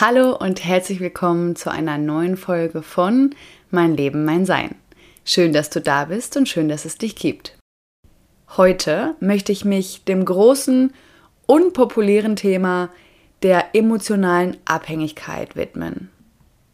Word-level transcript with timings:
Hallo 0.00 0.34
und 0.34 0.64
herzlich 0.64 0.98
willkommen 0.98 1.54
zu 1.54 1.70
einer 1.70 1.98
neuen 1.98 2.36
Folge 2.36 2.82
von 2.82 3.32
Mein 3.70 3.96
Leben, 3.96 4.24
mein 4.24 4.44
Sein. 4.44 4.74
Schön, 5.24 5.52
dass 5.52 5.70
du 5.70 5.80
da 5.80 6.06
bist 6.06 6.36
und 6.36 6.48
schön, 6.48 6.68
dass 6.68 6.84
es 6.84 6.98
dich 6.98 7.14
gibt. 7.14 7.56
Heute 8.56 9.14
möchte 9.20 9.52
ich 9.52 9.64
mich 9.64 10.02
dem 10.02 10.24
großen, 10.24 10.92
unpopulären 11.46 12.34
Thema 12.34 12.90
der 13.44 13.76
emotionalen 13.76 14.56
Abhängigkeit 14.64 15.54
widmen. 15.54 16.10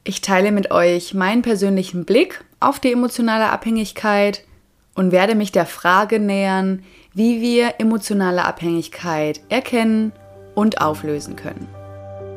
Ich 0.03 0.23
teile 0.23 0.51
mit 0.51 0.71
euch 0.71 1.13
meinen 1.13 1.43
persönlichen 1.43 2.07
Blick 2.07 2.43
auf 2.59 2.81
die 2.81 2.91
emotionale 2.91 3.51
Abhängigkeit 3.51 4.47
und 4.95 5.13
werde 5.13 5.35
mich 5.35 5.53
der 5.53 5.67
Frage 5.67 6.21
nähern, 6.21 6.85
wie 7.13 7.43
wir 7.43 7.75
emotionale 7.81 8.47
Abhängigkeit 8.47 9.43
erkennen 9.51 10.13
und 10.55 10.81
auflösen 10.81 11.37
können. 11.37 11.80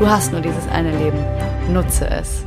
Du 0.00 0.08
hast 0.08 0.32
nur 0.32 0.40
dieses 0.40 0.66
eine 0.68 0.96
Leben. 0.96 1.22
Nutze 1.74 2.08
es. 2.08 2.42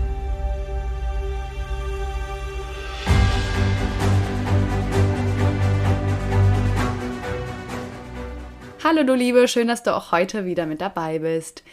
Hallo 8.83 9.03
du 9.03 9.13
Liebe, 9.13 9.47
schön, 9.47 9.67
dass 9.67 9.83
du 9.83 9.95
auch 9.95 10.11
heute 10.11 10.45
wieder 10.45 10.65
mit 10.65 10.81
dabei 10.81 11.19
bist. 11.19 11.63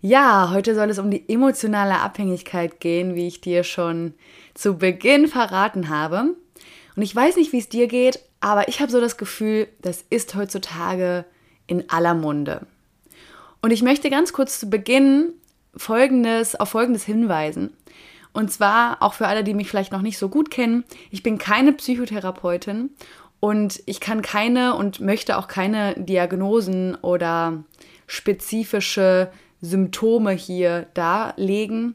Ja, 0.00 0.50
heute 0.52 0.76
soll 0.76 0.88
es 0.90 1.00
um 1.00 1.10
die 1.10 1.28
emotionale 1.28 1.98
Abhängigkeit 1.98 2.78
gehen, 2.78 3.16
wie 3.16 3.26
ich 3.26 3.40
dir 3.40 3.64
schon 3.64 4.14
zu 4.54 4.78
Beginn 4.78 5.26
verraten 5.26 5.88
habe. 5.88 6.36
Und 6.94 7.02
ich 7.02 7.16
weiß 7.16 7.34
nicht, 7.34 7.52
wie 7.52 7.58
es 7.58 7.68
dir 7.68 7.88
geht, 7.88 8.20
aber 8.38 8.68
ich 8.68 8.80
habe 8.80 8.92
so 8.92 9.00
das 9.00 9.16
Gefühl, 9.16 9.66
das 9.82 10.04
ist 10.10 10.36
heutzutage 10.36 11.24
in 11.66 11.90
aller 11.90 12.14
Munde. 12.14 12.68
Und 13.64 13.70
ich 13.70 13.80
möchte 13.80 14.10
ganz 14.10 14.34
kurz 14.34 14.60
zu 14.60 14.68
Beginn 14.68 15.32
folgendes, 15.74 16.54
auf 16.54 16.68
Folgendes 16.68 17.02
hinweisen. 17.02 17.70
Und 18.34 18.52
zwar 18.52 18.98
auch 19.00 19.14
für 19.14 19.26
alle, 19.26 19.42
die 19.42 19.54
mich 19.54 19.70
vielleicht 19.70 19.90
noch 19.90 20.02
nicht 20.02 20.18
so 20.18 20.28
gut 20.28 20.50
kennen. 20.50 20.84
Ich 21.10 21.22
bin 21.22 21.38
keine 21.38 21.72
Psychotherapeutin 21.72 22.90
und 23.40 23.82
ich 23.86 24.00
kann 24.00 24.20
keine 24.20 24.74
und 24.74 25.00
möchte 25.00 25.38
auch 25.38 25.48
keine 25.48 25.94
Diagnosen 25.94 26.94
oder 26.96 27.64
spezifische 28.06 29.30
Symptome 29.62 30.32
hier 30.32 30.86
darlegen, 30.92 31.94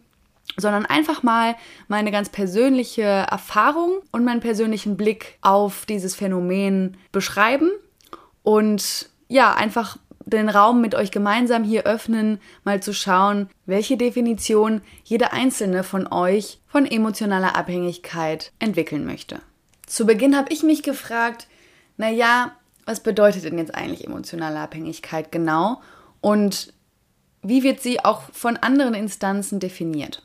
sondern 0.58 0.88
einfach 0.88 1.22
mal 1.22 1.56
meine 1.88 2.10
ganz 2.10 2.30
persönliche 2.30 3.04
Erfahrung 3.04 4.00
und 4.12 4.26
meinen 4.26 4.42
persönlichen 4.42 4.98
Blick 4.98 5.38
auf 5.42 5.86
dieses 5.86 6.16
Phänomen 6.16 6.98
beschreiben 7.12 7.70
und 8.42 9.12
ja, 9.28 9.54
einfach 9.54 10.00
den 10.30 10.50
Raum 10.50 10.82
mit 10.82 10.96
euch 10.96 11.12
gemeinsam 11.12 11.64
hier 11.64 11.84
öffnen, 11.84 12.40
mal 12.64 12.82
zu 12.82 12.94
schauen, 12.94 13.50
welche 13.66 13.98
Definition 13.98 14.82
jeder 15.04 15.34
einzelne 15.34 15.84
von 15.84 16.08
euch 16.12 16.60
von 16.68 16.86
emotionaler 16.86 17.56
Abhängigkeit 17.56 18.52
entwickeln 18.60 19.06
möchte. 19.06 19.40
Zu 19.86 20.06
Beginn 20.06 20.38
habe 20.38 20.54
ich 20.54 20.64
mich 20.64 20.84
gefragt, 20.84 21.48
naja, 21.98 22.56
was 22.86 23.02
bedeutet 23.02 23.44
denn 23.44 23.58
jetzt 23.58 23.76
eigentlich 23.76 24.06
emotionale 24.06 24.60
Abhängigkeit 24.60 25.32
genau 25.32 25.82
und 26.22 26.74
wie 27.42 27.64
wird 27.64 27.80
sie 27.80 28.04
auch 28.04 28.24
von 28.34 28.58
anderen 28.58 28.94
Instanzen 28.94 29.60
definiert? 29.60 30.24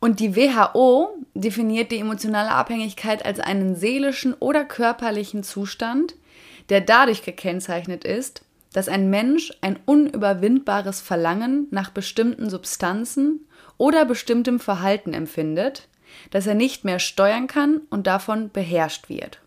Und 0.00 0.20
die 0.20 0.36
WHO 0.36 1.16
definiert 1.34 1.90
die 1.90 1.98
emotionale 1.98 2.50
Abhängigkeit 2.50 3.24
als 3.24 3.40
einen 3.40 3.74
seelischen 3.74 4.34
oder 4.34 4.64
körperlichen 4.64 5.42
Zustand, 5.42 6.14
der 6.68 6.80
dadurch 6.80 7.22
gekennzeichnet 7.22 8.04
ist, 8.04 8.42
dass 8.74 8.88
ein 8.88 9.08
Mensch 9.08 9.52
ein 9.62 9.78
unüberwindbares 9.86 11.00
Verlangen 11.00 11.68
nach 11.70 11.90
bestimmten 11.90 12.50
Substanzen 12.50 13.46
oder 13.78 14.04
bestimmtem 14.04 14.58
Verhalten 14.60 15.14
empfindet, 15.14 15.88
das 16.32 16.46
er 16.46 16.54
nicht 16.54 16.84
mehr 16.84 16.98
steuern 16.98 17.46
kann 17.46 17.82
und 17.88 18.06
davon 18.06 18.50
beherrscht 18.50 19.08
wird. 19.08 19.40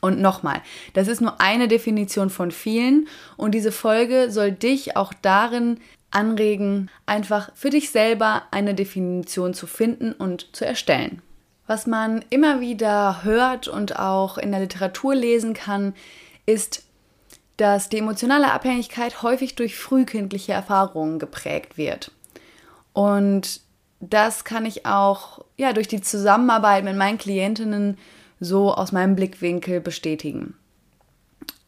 Und 0.00 0.20
nochmal, 0.20 0.62
das 0.94 1.08
ist 1.08 1.20
nur 1.20 1.40
eine 1.40 1.66
Definition 1.66 2.30
von 2.30 2.52
vielen 2.52 3.08
und 3.36 3.52
diese 3.52 3.72
Folge 3.72 4.30
soll 4.30 4.52
dich 4.52 4.96
auch 4.96 5.12
darin 5.20 5.80
anregen, 6.12 6.90
einfach 7.06 7.50
für 7.54 7.70
dich 7.70 7.90
selber 7.90 8.44
eine 8.52 8.74
Definition 8.74 9.54
zu 9.54 9.66
finden 9.66 10.12
und 10.12 10.54
zu 10.54 10.64
erstellen. 10.64 11.20
Was 11.66 11.88
man 11.88 12.24
immer 12.30 12.60
wieder 12.60 13.24
hört 13.24 13.66
und 13.66 13.98
auch 13.98 14.38
in 14.38 14.52
der 14.52 14.60
Literatur 14.60 15.16
lesen 15.16 15.54
kann, 15.54 15.94
ist, 16.46 16.83
dass 17.56 17.88
die 17.88 17.98
emotionale 17.98 18.52
Abhängigkeit 18.52 19.22
häufig 19.22 19.54
durch 19.54 19.76
frühkindliche 19.76 20.52
Erfahrungen 20.52 21.18
geprägt 21.18 21.76
wird. 21.78 22.10
Und 22.92 23.60
das 24.00 24.44
kann 24.44 24.66
ich 24.66 24.86
auch 24.86 25.44
ja, 25.56 25.72
durch 25.72 25.88
die 25.88 26.00
Zusammenarbeit 26.00 26.84
mit 26.84 26.96
meinen 26.96 27.18
Klientinnen 27.18 27.98
so 28.40 28.74
aus 28.74 28.92
meinem 28.92 29.16
Blickwinkel 29.16 29.80
bestätigen. 29.80 30.54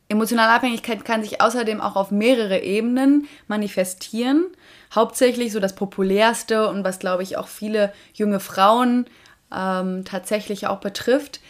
Emotionale 0.08 0.52
Abhängigkeit 0.52 1.04
kann 1.04 1.22
sich 1.22 1.40
außerdem 1.40 1.80
auch 1.80 1.96
auf 1.96 2.10
mehrere 2.10 2.60
Ebenen 2.60 3.26
manifestieren. 3.48 4.46
Hauptsächlich 4.94 5.52
so 5.52 5.58
das 5.58 5.74
populärste 5.74 6.68
und 6.68 6.84
was, 6.84 7.00
glaube 7.00 7.24
ich, 7.24 7.36
auch 7.36 7.48
viele 7.48 7.92
junge 8.14 8.38
Frauen 8.38 9.06
ähm, 9.52 10.04
tatsächlich 10.04 10.68
auch 10.68 10.78
betrifft, 10.78 11.40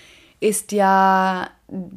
ist 0.41 0.73
ja 0.73 1.51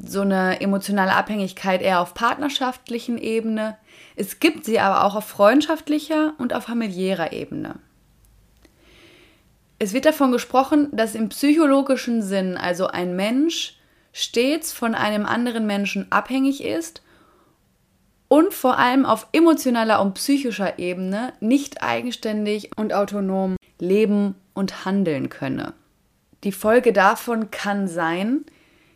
so 0.03 0.21
eine 0.21 0.61
emotionale 0.61 1.13
Abhängigkeit 1.13 1.81
eher 1.81 2.01
auf 2.01 2.13
partnerschaftlichen 2.13 3.17
Ebene. 3.17 3.77
Es 4.15 4.39
gibt 4.39 4.65
sie 4.65 4.79
aber 4.79 5.03
auch 5.03 5.15
auf 5.15 5.25
freundschaftlicher 5.25 6.33
und 6.37 6.53
auf 6.53 6.63
familiärer 6.63 7.33
Ebene. 7.33 7.75
Es 9.77 9.93
wird 9.93 10.05
davon 10.05 10.31
gesprochen, 10.31 10.89
dass 10.91 11.15
im 11.15 11.29
psychologischen 11.29 12.21
Sinn 12.21 12.57
also 12.57 12.87
ein 12.87 13.15
Mensch 13.15 13.77
stets 14.11 14.73
von 14.73 14.95
einem 14.95 15.25
anderen 15.25 15.65
Menschen 15.67 16.11
abhängig 16.11 16.63
ist 16.63 17.01
und 18.27 18.53
vor 18.53 18.77
allem 18.77 19.05
auf 19.05 19.27
emotionaler 19.31 20.01
und 20.01 20.15
psychischer 20.15 20.79
Ebene 20.79 21.33
nicht 21.39 21.81
eigenständig 21.81 22.71
und 22.75 22.93
autonom 22.93 23.55
leben 23.79 24.35
und 24.53 24.85
handeln 24.85 25.29
könne. 25.29 25.73
Die 26.43 26.51
Folge 26.51 26.93
davon 26.93 27.51
kann 27.51 27.87
sein, 27.87 28.45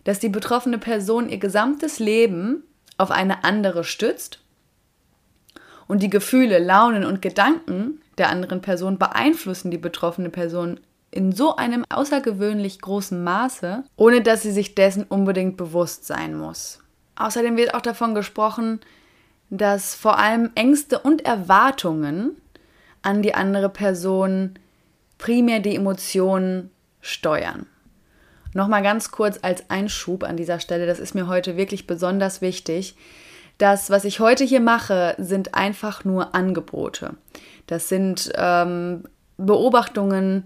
dass 0.03 0.19
die 0.19 0.29
betroffene 0.29 0.77
Person 0.77 1.29
ihr 1.29 1.37
gesamtes 1.37 1.99
Leben 1.99 2.63
auf 2.97 3.11
eine 3.11 3.43
andere 3.43 3.83
stützt 3.83 4.39
und 5.87 6.01
die 6.01 6.09
Gefühle, 6.09 6.59
Launen 6.59 7.05
und 7.05 7.21
Gedanken 7.21 8.01
der 8.17 8.29
anderen 8.29 8.61
Person 8.61 8.97
beeinflussen 8.97 9.71
die 9.71 9.77
betroffene 9.77 10.29
Person 10.29 10.79
in 11.11 11.31
so 11.31 11.55
einem 11.55 11.85
außergewöhnlich 11.89 12.81
großen 12.81 13.23
Maße, 13.23 13.83
ohne 13.95 14.21
dass 14.21 14.41
sie 14.41 14.51
sich 14.51 14.75
dessen 14.75 15.03
unbedingt 15.03 15.57
bewusst 15.57 16.07
sein 16.07 16.35
muss. 16.35 16.79
Außerdem 17.15 17.57
wird 17.57 17.75
auch 17.75 17.81
davon 17.81 18.15
gesprochen, 18.15 18.79
dass 19.49 19.93
vor 19.93 20.17
allem 20.17 20.49
Ängste 20.55 20.99
und 20.99 21.25
Erwartungen 21.25 22.31
an 23.03 23.21
die 23.21 23.35
andere 23.35 23.69
Person 23.69 24.57
primär 25.19 25.59
die 25.59 25.75
Emotionen 25.75 26.71
steuern. 27.03 27.67
Nochmal 28.53 28.81
ganz 28.81 29.11
kurz 29.11 29.39
als 29.41 29.69
Einschub 29.69 30.23
an 30.23 30.37
dieser 30.37 30.59
Stelle, 30.59 30.87
das 30.87 30.99
ist 30.99 31.13
mir 31.13 31.27
heute 31.27 31.57
wirklich 31.57 31.85
besonders 31.85 32.41
wichtig. 32.41 32.95
Das, 33.57 33.89
was 33.89 34.05
ich 34.05 34.19
heute 34.19 34.43
hier 34.43 34.59
mache, 34.59 35.15
sind 35.19 35.53
einfach 35.53 36.05
nur 36.05 36.33
Angebote. 36.33 37.15
Das 37.67 37.89
sind 37.89 38.31
ähm, 38.35 39.03
Beobachtungen, 39.37 40.45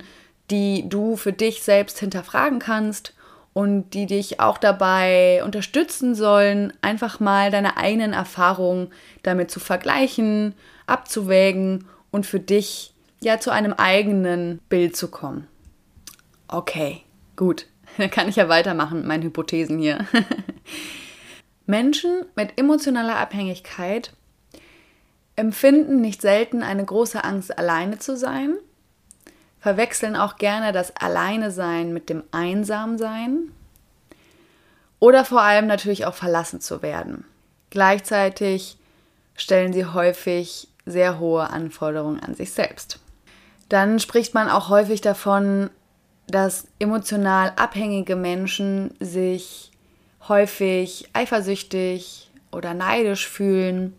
die 0.52 0.88
du 0.88 1.16
für 1.16 1.34
dich 1.34 1.64
selbst 1.64 2.00
hinterfragen 2.00 2.60
kannst 2.60 3.14
und 3.54 3.92
die 3.94 4.06
dich 4.06 4.40
auch 4.40 4.58
dabei 4.58 5.44
unterstützen 5.44 6.16
sollen, 6.16 6.74
einfach 6.82 7.20
mal 7.20 7.52
deine 7.52 7.78
eigenen 7.78 8.14
Erfahrungen 8.14 8.90
damit 9.24 9.52
zu 9.52 9.60
vergleichen, 9.60 10.54
abzuwägen 10.86 11.86
und 12.12 12.26
für 12.26 12.40
dich 12.40 12.94
ja 13.20 13.40
zu 13.40 13.52
einem 13.52 13.74
eigenen 13.74 14.60
Bild 14.70 14.96
zu 14.96 15.10
kommen. 15.10 15.48
Okay, 16.48 17.04
gut. 17.36 17.66
Dann 17.98 18.12
kann 18.12 18.30
ich 18.30 18.36
ja 18.36 18.50
weitermachen 18.50 19.00
mit 19.00 19.08
meinen 19.08 19.24
Hypothesen 19.24 19.80
hier. 19.80 20.06
Menschen 21.66 22.26
mit 22.36 22.58
emotionaler 22.58 23.18
Abhängigkeit 23.18 24.14
empfinden 25.36 26.02
nicht 26.02 26.22
selten 26.22 26.64
eine 26.64 26.84
große 26.84 27.24
Angst, 27.24 27.58
alleine 27.58 28.00
zu 28.00 28.18
sein, 28.18 28.56
verwechseln 29.60 30.16
auch 30.16 30.38
gerne 30.38 30.72
das 30.72 30.96
Alleine-Sein 30.96 31.94
mit 31.94 32.10
dem 32.10 32.24
Einsamsein 32.32 33.52
oder 35.00 35.26
vor 35.26 35.42
allem 35.42 35.68
natürlich 35.68 36.06
auch 36.06 36.16
verlassen 36.16 36.62
zu 36.62 36.82
werden. 36.82 37.26
Gleichzeitig 37.70 38.78
stellen 39.36 39.74
sie 39.74 39.86
häufig 39.86 40.70
sehr 40.86 41.20
hohe 41.20 41.50
Anforderungen 41.50 42.20
an 42.20 42.34
sich 42.34 42.52
selbst. 42.52 43.00
Dann 43.70 44.00
spricht 44.00 44.34
man 44.34 44.50
auch 44.50 44.70
häufig 44.70 45.02
davon, 45.02 45.70
dass 46.28 46.68
emotional 46.80 47.54
abhängige 47.56 48.16
Menschen 48.16 48.94
sich 49.00 49.72
häufig 50.28 51.10
eifersüchtig 51.14 52.30
oder 52.52 52.74
neidisch 52.74 53.28
fühlen, 53.28 53.94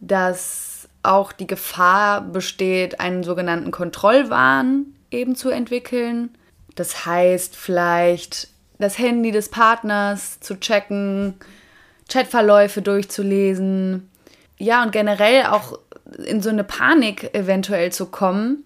dass 0.00 0.88
auch 1.02 1.32
die 1.32 1.46
Gefahr 1.46 2.20
besteht, 2.20 3.00
einen 3.00 3.22
sogenannten 3.22 3.70
Kontrollwahn 3.70 4.86
eben 5.10 5.36
zu 5.36 5.50
entwickeln. 5.50 6.36
Das 6.74 7.06
heißt, 7.06 7.56
vielleicht 7.56 8.48
das 8.78 8.98
Handy 8.98 9.30
des 9.30 9.48
Partners 9.48 10.40
zu 10.40 10.58
checken, 10.58 11.34
Chatverläufe 12.08 12.82
durchzulesen, 12.82 14.10
ja, 14.58 14.82
und 14.82 14.92
generell 14.92 15.46
auch 15.46 15.78
in 16.24 16.40
so 16.40 16.48
eine 16.48 16.64
Panik 16.64 17.34
eventuell 17.34 17.92
zu 17.92 18.06
kommen, 18.06 18.64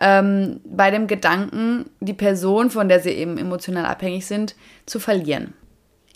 ähm, 0.00 0.60
bei 0.64 0.90
dem 0.90 1.06
Gedanken, 1.06 1.90
die 2.00 2.14
Person, 2.14 2.70
von 2.70 2.88
der 2.88 3.00
sie 3.00 3.10
eben 3.10 3.38
emotional 3.38 3.86
abhängig 3.86 4.26
sind, 4.26 4.54
zu 4.86 5.00
verlieren. 5.00 5.54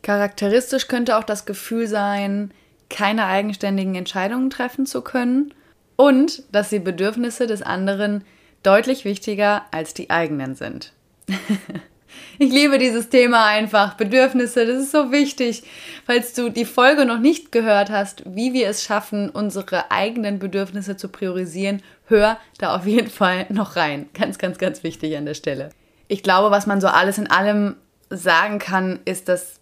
Charakteristisch 0.02 0.88
könnte 0.88 1.16
auch 1.16 1.24
das 1.24 1.46
Gefühl 1.46 1.86
sein, 1.86 2.52
keine 2.88 3.26
eigenständigen 3.26 3.94
Entscheidungen 3.94 4.50
treffen 4.50 4.86
zu 4.86 5.02
können 5.02 5.54
und 5.96 6.42
dass 6.52 6.70
die 6.70 6.78
Bedürfnisse 6.78 7.46
des 7.46 7.62
anderen 7.62 8.24
deutlich 8.62 9.04
wichtiger 9.04 9.64
als 9.70 9.94
die 9.94 10.10
eigenen 10.10 10.54
sind. 10.54 10.92
Ich 12.38 12.52
liebe 12.52 12.78
dieses 12.78 13.08
Thema 13.08 13.46
einfach. 13.46 13.94
Bedürfnisse, 13.94 14.66
das 14.66 14.82
ist 14.82 14.92
so 14.92 15.12
wichtig. 15.12 15.62
Falls 16.06 16.32
du 16.34 16.48
die 16.48 16.64
Folge 16.64 17.04
noch 17.04 17.18
nicht 17.18 17.52
gehört 17.52 17.90
hast, 17.90 18.22
wie 18.26 18.52
wir 18.52 18.68
es 18.68 18.82
schaffen, 18.82 19.30
unsere 19.30 19.90
eigenen 19.90 20.38
Bedürfnisse 20.38 20.96
zu 20.96 21.08
priorisieren, 21.08 21.82
hör 22.06 22.38
da 22.58 22.76
auf 22.76 22.86
jeden 22.86 23.10
Fall 23.10 23.46
noch 23.50 23.76
rein. 23.76 24.08
Ganz, 24.14 24.38
ganz, 24.38 24.58
ganz 24.58 24.82
wichtig 24.82 25.16
an 25.16 25.26
der 25.26 25.34
Stelle. 25.34 25.70
Ich 26.08 26.22
glaube, 26.22 26.50
was 26.50 26.66
man 26.66 26.80
so 26.80 26.88
alles 26.88 27.18
in 27.18 27.30
allem 27.30 27.76
sagen 28.10 28.58
kann, 28.58 29.00
ist, 29.04 29.28
dass 29.28 29.60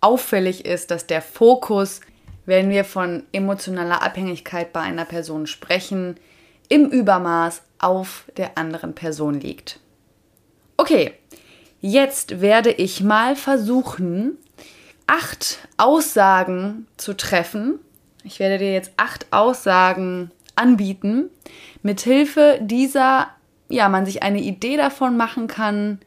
auffällig 0.00 0.64
ist, 0.64 0.90
dass 0.90 1.06
der 1.06 1.22
Fokus, 1.22 2.00
wenn 2.44 2.70
wir 2.70 2.84
von 2.84 3.24
emotionaler 3.32 4.02
Abhängigkeit 4.02 4.72
bei 4.72 4.80
einer 4.80 5.04
Person 5.04 5.46
sprechen, 5.46 6.16
im 6.68 6.86
Übermaß 6.86 7.62
auf 7.78 8.24
der 8.36 8.56
anderen 8.56 8.94
Person 8.94 9.40
liegt. 9.40 9.80
Okay, 10.76 11.12
jetzt 11.92 12.40
werde 12.40 12.70
ich 12.70 13.02
mal 13.02 13.36
versuchen, 13.36 14.38
acht 15.06 15.58
Aussagen 15.76 16.86
zu 16.96 17.14
treffen. 17.14 17.78
Ich 18.24 18.38
werde 18.40 18.58
dir 18.58 18.72
jetzt 18.72 18.92
acht 18.96 19.26
Aussagen 19.30 20.30
anbieten, 20.56 21.30
mithilfe 21.82 22.58
dieser 22.60 23.28
ja, 23.68 23.88
man 23.88 24.06
sich 24.06 24.22
eine 24.22 24.40
Idee 24.40 24.76
davon 24.76 25.16
machen 25.16 25.46
kann, 25.46 25.98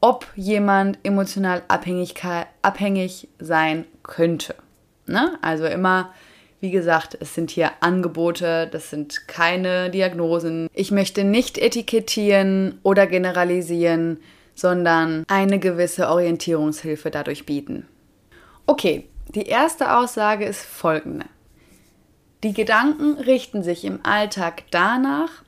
ob 0.00 0.26
jemand 0.34 0.98
emotional 1.04 1.62
abhängig 1.68 3.28
sein 3.38 3.84
könnte. 4.02 4.54
Ne? 5.06 5.38
Also 5.42 5.64
immer, 5.66 6.12
wie 6.60 6.70
gesagt, 6.70 7.16
es 7.20 7.34
sind 7.34 7.50
hier 7.50 7.70
Angebote, 7.80 8.68
das 8.70 8.90
sind 8.90 9.28
keine 9.28 9.90
Diagnosen. 9.90 10.68
Ich 10.74 10.90
möchte 10.90 11.24
nicht 11.24 11.58
etikettieren 11.58 12.78
oder 12.82 13.06
generalisieren, 13.06 14.18
sondern 14.54 15.24
eine 15.28 15.58
gewisse 15.58 16.08
Orientierungshilfe 16.08 17.10
dadurch 17.10 17.46
bieten. 17.46 17.86
Okay, 18.66 19.08
die 19.34 19.46
erste 19.46 19.96
Aussage 19.96 20.44
ist 20.44 20.62
folgende. 20.62 21.26
Die 22.42 22.52
Gedanken 22.52 23.14
richten 23.14 23.62
sich 23.62 23.84
im 23.84 24.00
Alltag 24.04 24.64
danach, 24.70 25.42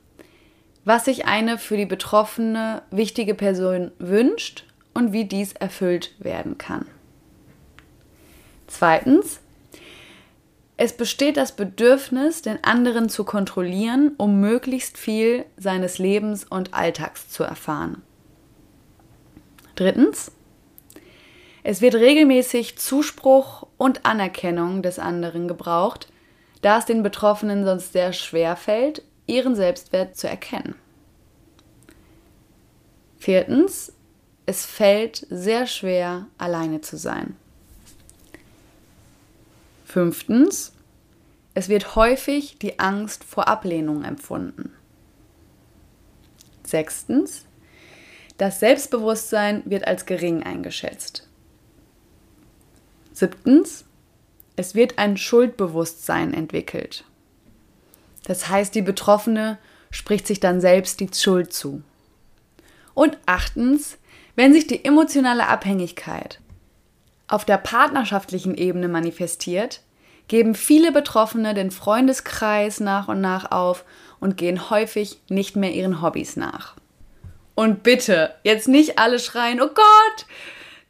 was 0.85 1.05
sich 1.05 1.25
eine 1.25 1.57
für 1.57 1.77
die 1.77 1.85
Betroffene 1.85 2.83
wichtige 2.91 3.35
Person 3.35 3.91
wünscht 3.99 4.65
und 4.93 5.11
wie 5.11 5.25
dies 5.25 5.53
erfüllt 5.53 6.13
werden 6.19 6.57
kann. 6.57 6.85
Zweitens, 8.67 9.39
es 10.77 10.95
besteht 10.95 11.37
das 11.37 11.55
Bedürfnis, 11.55 12.41
den 12.41 12.63
anderen 12.63 13.09
zu 13.09 13.23
kontrollieren, 13.23 14.11
um 14.17 14.41
möglichst 14.41 14.97
viel 14.97 15.45
seines 15.57 15.99
Lebens 15.99 16.43
und 16.43 16.73
Alltags 16.73 17.29
zu 17.29 17.43
erfahren. 17.43 18.01
Drittens, 19.75 20.31
es 21.63 21.81
wird 21.81 21.95
regelmäßig 21.95 22.77
Zuspruch 22.77 23.67
und 23.77 24.05
Anerkennung 24.05 24.81
des 24.81 24.99
anderen 24.99 25.47
gebraucht, 25.47 26.07
da 26.61 26.77
es 26.77 26.85
den 26.85 27.03
Betroffenen 27.03 27.65
sonst 27.65 27.93
sehr 27.93 28.13
schwer 28.13 28.55
fällt, 28.55 29.01
ihren 29.27 29.55
Selbstwert 29.55 30.15
zu 30.15 30.27
erkennen. 30.27 30.75
Viertens, 33.17 33.91
es 34.45 34.65
fällt 34.65 35.25
sehr 35.29 35.65
schwer, 35.65 36.27
alleine 36.37 36.81
zu 36.81 36.97
sein. 36.97 37.35
Fünftens, 39.83 40.73
es 41.55 41.69
wird 41.69 41.95
häufig 41.95 42.59
die 42.59 42.79
Angst 42.79 43.23
vor 43.23 43.47
Ablehnung 43.47 44.03
empfunden. 44.03 44.71
Sechstens, 46.63 47.45
das 48.37 48.59
Selbstbewusstsein 48.59 49.63
wird 49.65 49.87
als 49.87 50.05
gering 50.05 50.43
eingeschätzt. 50.43 51.27
Siebtens, 53.13 53.85
es 54.57 54.75
wird 54.75 54.97
ein 54.97 55.17
Schuldbewusstsein 55.17 56.33
entwickelt. 56.33 57.05
Das 58.25 58.49
heißt, 58.49 58.75
die 58.75 58.81
Betroffene 58.81 59.57
spricht 59.91 60.27
sich 60.27 60.39
dann 60.39 60.59
selbst 60.59 60.99
die 60.99 61.09
Schuld 61.13 61.53
zu. 61.53 61.81
Und 62.93 63.17
achtens, 63.25 63.97
wenn 64.35 64.53
sich 64.53 64.67
die 64.67 64.83
emotionale 64.83 65.47
Abhängigkeit 65.47 66.39
auf 67.27 67.45
der 67.45 67.57
partnerschaftlichen 67.57 68.55
Ebene 68.55 68.87
manifestiert, 68.87 69.81
geben 70.27 70.55
viele 70.55 70.91
Betroffene 70.91 71.53
den 71.53 71.71
Freundeskreis 71.71 72.79
nach 72.79 73.07
und 73.07 73.21
nach 73.21 73.51
auf 73.51 73.85
und 74.19 74.37
gehen 74.37 74.69
häufig 74.69 75.21
nicht 75.29 75.55
mehr 75.55 75.73
ihren 75.73 76.01
Hobbys 76.01 76.35
nach. 76.35 76.75
Und 77.55 77.83
bitte, 77.83 78.35
jetzt 78.43 78.67
nicht 78.67 78.99
alle 78.99 79.19
schreien, 79.19 79.61
oh 79.61 79.69
Gott, 79.69 80.25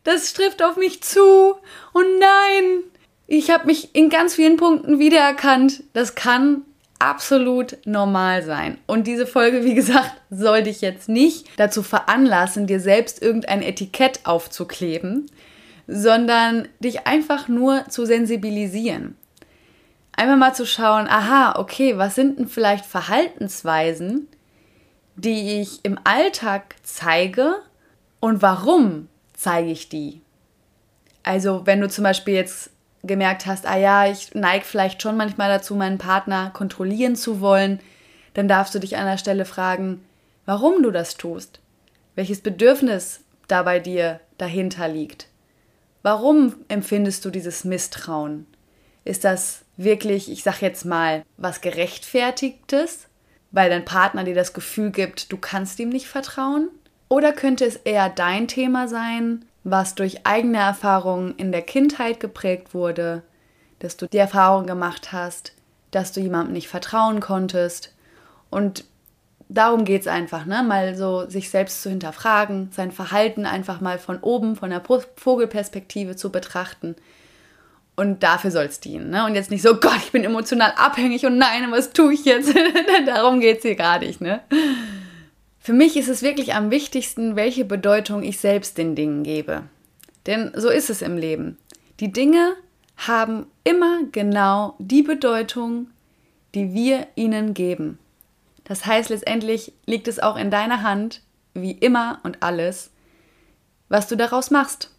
das 0.03 0.33
trifft 0.33 0.63
auf 0.63 0.77
mich 0.77 1.01
zu. 1.03 1.55
Oh 1.93 2.03
nein, 2.19 2.83
ich 3.27 3.51
habe 3.51 3.67
mich 3.67 3.95
in 3.95 4.09
ganz 4.09 4.35
vielen 4.35 4.57
Punkten 4.57 4.99
wiedererkannt. 4.99 5.83
Das 5.93 6.15
kann 6.15 6.63
absolut 6.99 7.77
normal 7.85 8.43
sein. 8.43 8.77
Und 8.87 9.07
diese 9.07 9.27
Folge, 9.27 9.63
wie 9.63 9.75
gesagt, 9.75 10.11
soll 10.29 10.63
dich 10.63 10.81
jetzt 10.81 11.09
nicht 11.09 11.47
dazu 11.57 11.83
veranlassen, 11.83 12.67
dir 12.67 12.79
selbst 12.79 13.21
irgendein 13.21 13.61
Etikett 13.61 14.21
aufzukleben, 14.25 15.27
sondern 15.87 16.67
dich 16.79 17.05
einfach 17.05 17.47
nur 17.47 17.85
zu 17.89 18.05
sensibilisieren. 18.05 19.15
Einmal 20.15 20.37
mal 20.37 20.55
zu 20.55 20.65
schauen, 20.65 21.07
aha, 21.07 21.59
okay, 21.59 21.97
was 21.97 22.15
sind 22.15 22.39
denn 22.39 22.47
vielleicht 22.47 22.85
Verhaltensweisen, 22.85 24.27
die 25.15 25.61
ich 25.61 25.83
im 25.83 25.99
Alltag 26.03 26.75
zeige 26.83 27.55
und 28.19 28.41
warum 28.41 29.07
zeige 29.33 29.71
ich 29.71 29.89
die? 29.89 30.21
Also, 31.23 31.65
wenn 31.65 31.81
du 31.81 31.89
zum 31.89 32.03
Beispiel 32.03 32.35
jetzt 32.35 32.69
gemerkt 33.03 33.45
hast, 33.45 33.65
ah 33.65 33.77
ja, 33.77 34.07
ich 34.07 34.33
neige 34.33 34.65
vielleicht 34.65 35.01
schon 35.01 35.17
manchmal 35.17 35.49
dazu, 35.49 35.75
meinen 35.75 35.97
Partner 35.97 36.51
kontrollieren 36.51 37.15
zu 37.15 37.39
wollen, 37.39 37.79
dann 38.33 38.47
darfst 38.47 38.75
du 38.75 38.79
dich 38.79 38.97
an 38.97 39.05
der 39.05 39.17
Stelle 39.17 39.45
fragen, 39.45 40.03
warum 40.45 40.83
du 40.83 40.91
das 40.91 41.15
tust, 41.17 41.59
welches 42.15 42.41
Bedürfnis 42.41 43.21
da 43.47 43.63
bei 43.63 43.79
dir 43.79 44.19
dahinter 44.37 44.87
liegt. 44.87 45.27
Warum 46.03 46.55
empfindest 46.67 47.25
du 47.25 47.29
dieses 47.29 47.63
Misstrauen? 47.63 48.45
Ist 49.03 49.23
das 49.23 49.61
wirklich, 49.77 50.31
ich 50.31 50.43
sag 50.43 50.61
jetzt 50.61 50.85
mal, 50.85 51.23
was 51.37 51.61
gerechtfertigtes, 51.61 53.07
weil 53.55 53.69
dein 53.69 53.85
Partner 53.85 54.25
dir 54.25 54.35
das 54.35 54.51
Gefühl 54.51 54.91
gibt, 54.91 55.31
du 55.31 55.37
kannst 55.37 55.79
ihm 55.79 55.87
nicht 55.87 56.07
vertrauen? 56.07 56.67
Oder 57.07 57.31
könnte 57.31 57.63
es 57.63 57.77
eher 57.77 58.09
dein 58.09 58.49
Thema 58.49 58.89
sein, 58.89 59.45
was 59.63 59.95
durch 59.95 60.25
eigene 60.27 60.57
Erfahrungen 60.57 61.33
in 61.37 61.53
der 61.53 61.61
Kindheit 61.61 62.19
geprägt 62.19 62.73
wurde, 62.73 63.23
dass 63.79 63.95
du 63.95 64.07
die 64.07 64.17
Erfahrung 64.17 64.67
gemacht 64.67 65.13
hast, 65.13 65.53
dass 65.91 66.11
du 66.11 66.19
jemandem 66.19 66.51
nicht 66.51 66.67
vertrauen 66.67 67.21
konntest. 67.21 67.93
Und 68.49 68.83
darum 69.47 69.85
geht 69.85 70.01
es 70.01 70.07
einfach, 70.07 70.45
ne? 70.45 70.61
mal 70.61 70.97
so 70.97 71.29
sich 71.29 71.49
selbst 71.49 71.81
zu 71.81 71.89
hinterfragen, 71.89 72.71
sein 72.73 72.91
Verhalten 72.91 73.45
einfach 73.45 73.79
mal 73.79 73.99
von 73.99 74.19
oben, 74.19 74.57
von 74.57 74.69
der 74.69 74.83
Vogelperspektive 75.15 76.17
zu 76.17 76.29
betrachten 76.29 76.97
Und 77.95 78.23
dafür 78.23 78.51
soll 78.51 78.65
es 78.65 78.79
dienen. 78.79 79.09
Ne? 79.09 79.25
Und 79.25 79.35
jetzt 79.35 79.51
nicht 79.51 79.61
so, 79.61 79.75
Gott, 79.75 79.97
ich 79.97 80.11
bin 80.11 80.23
emotional 80.23 80.73
abhängig 80.75 81.25
und 81.25 81.37
nein, 81.37 81.71
was 81.71 81.91
tue 81.93 82.13
ich 82.13 82.25
jetzt? 82.25 82.53
Darum 83.05 83.39
geht 83.39 83.57
es 83.57 83.63
hier 83.63 83.75
gar 83.75 83.99
nicht. 83.99 84.19
Ne? 84.19 84.41
Für 85.59 85.73
mich 85.73 85.95
ist 85.95 86.09
es 86.09 86.21
wirklich 86.21 86.53
am 86.53 86.71
wichtigsten, 86.71 87.35
welche 87.35 87.63
Bedeutung 87.63 88.21
ich 88.21 88.39
selbst 88.39 88.77
den 88.77 88.95
Dingen 88.95 89.23
gebe. 89.23 89.63
Denn 90.25 90.51
so 90.55 90.69
ist 90.69 90.89
es 90.89 91.01
im 91.01 91.17
Leben. 91.17 91.57
Die 91.99 92.11
Dinge 92.11 92.53
haben 92.97 93.47
immer 93.63 94.01
genau 94.11 94.75
die 94.79 95.01
Bedeutung, 95.01 95.87
die 96.53 96.73
wir 96.73 97.07
ihnen 97.15 97.53
geben. 97.53 97.99
Das 98.63 98.85
heißt, 98.85 99.09
letztendlich 99.09 99.73
liegt 99.85 100.07
es 100.07 100.19
auch 100.19 100.37
in 100.37 100.51
deiner 100.51 100.81
Hand, 100.81 101.21
wie 101.53 101.71
immer 101.71 102.19
und 102.23 102.43
alles, 102.43 102.91
was 103.89 104.07
du 104.07 104.15
daraus 104.15 104.51
machst. 104.51 104.91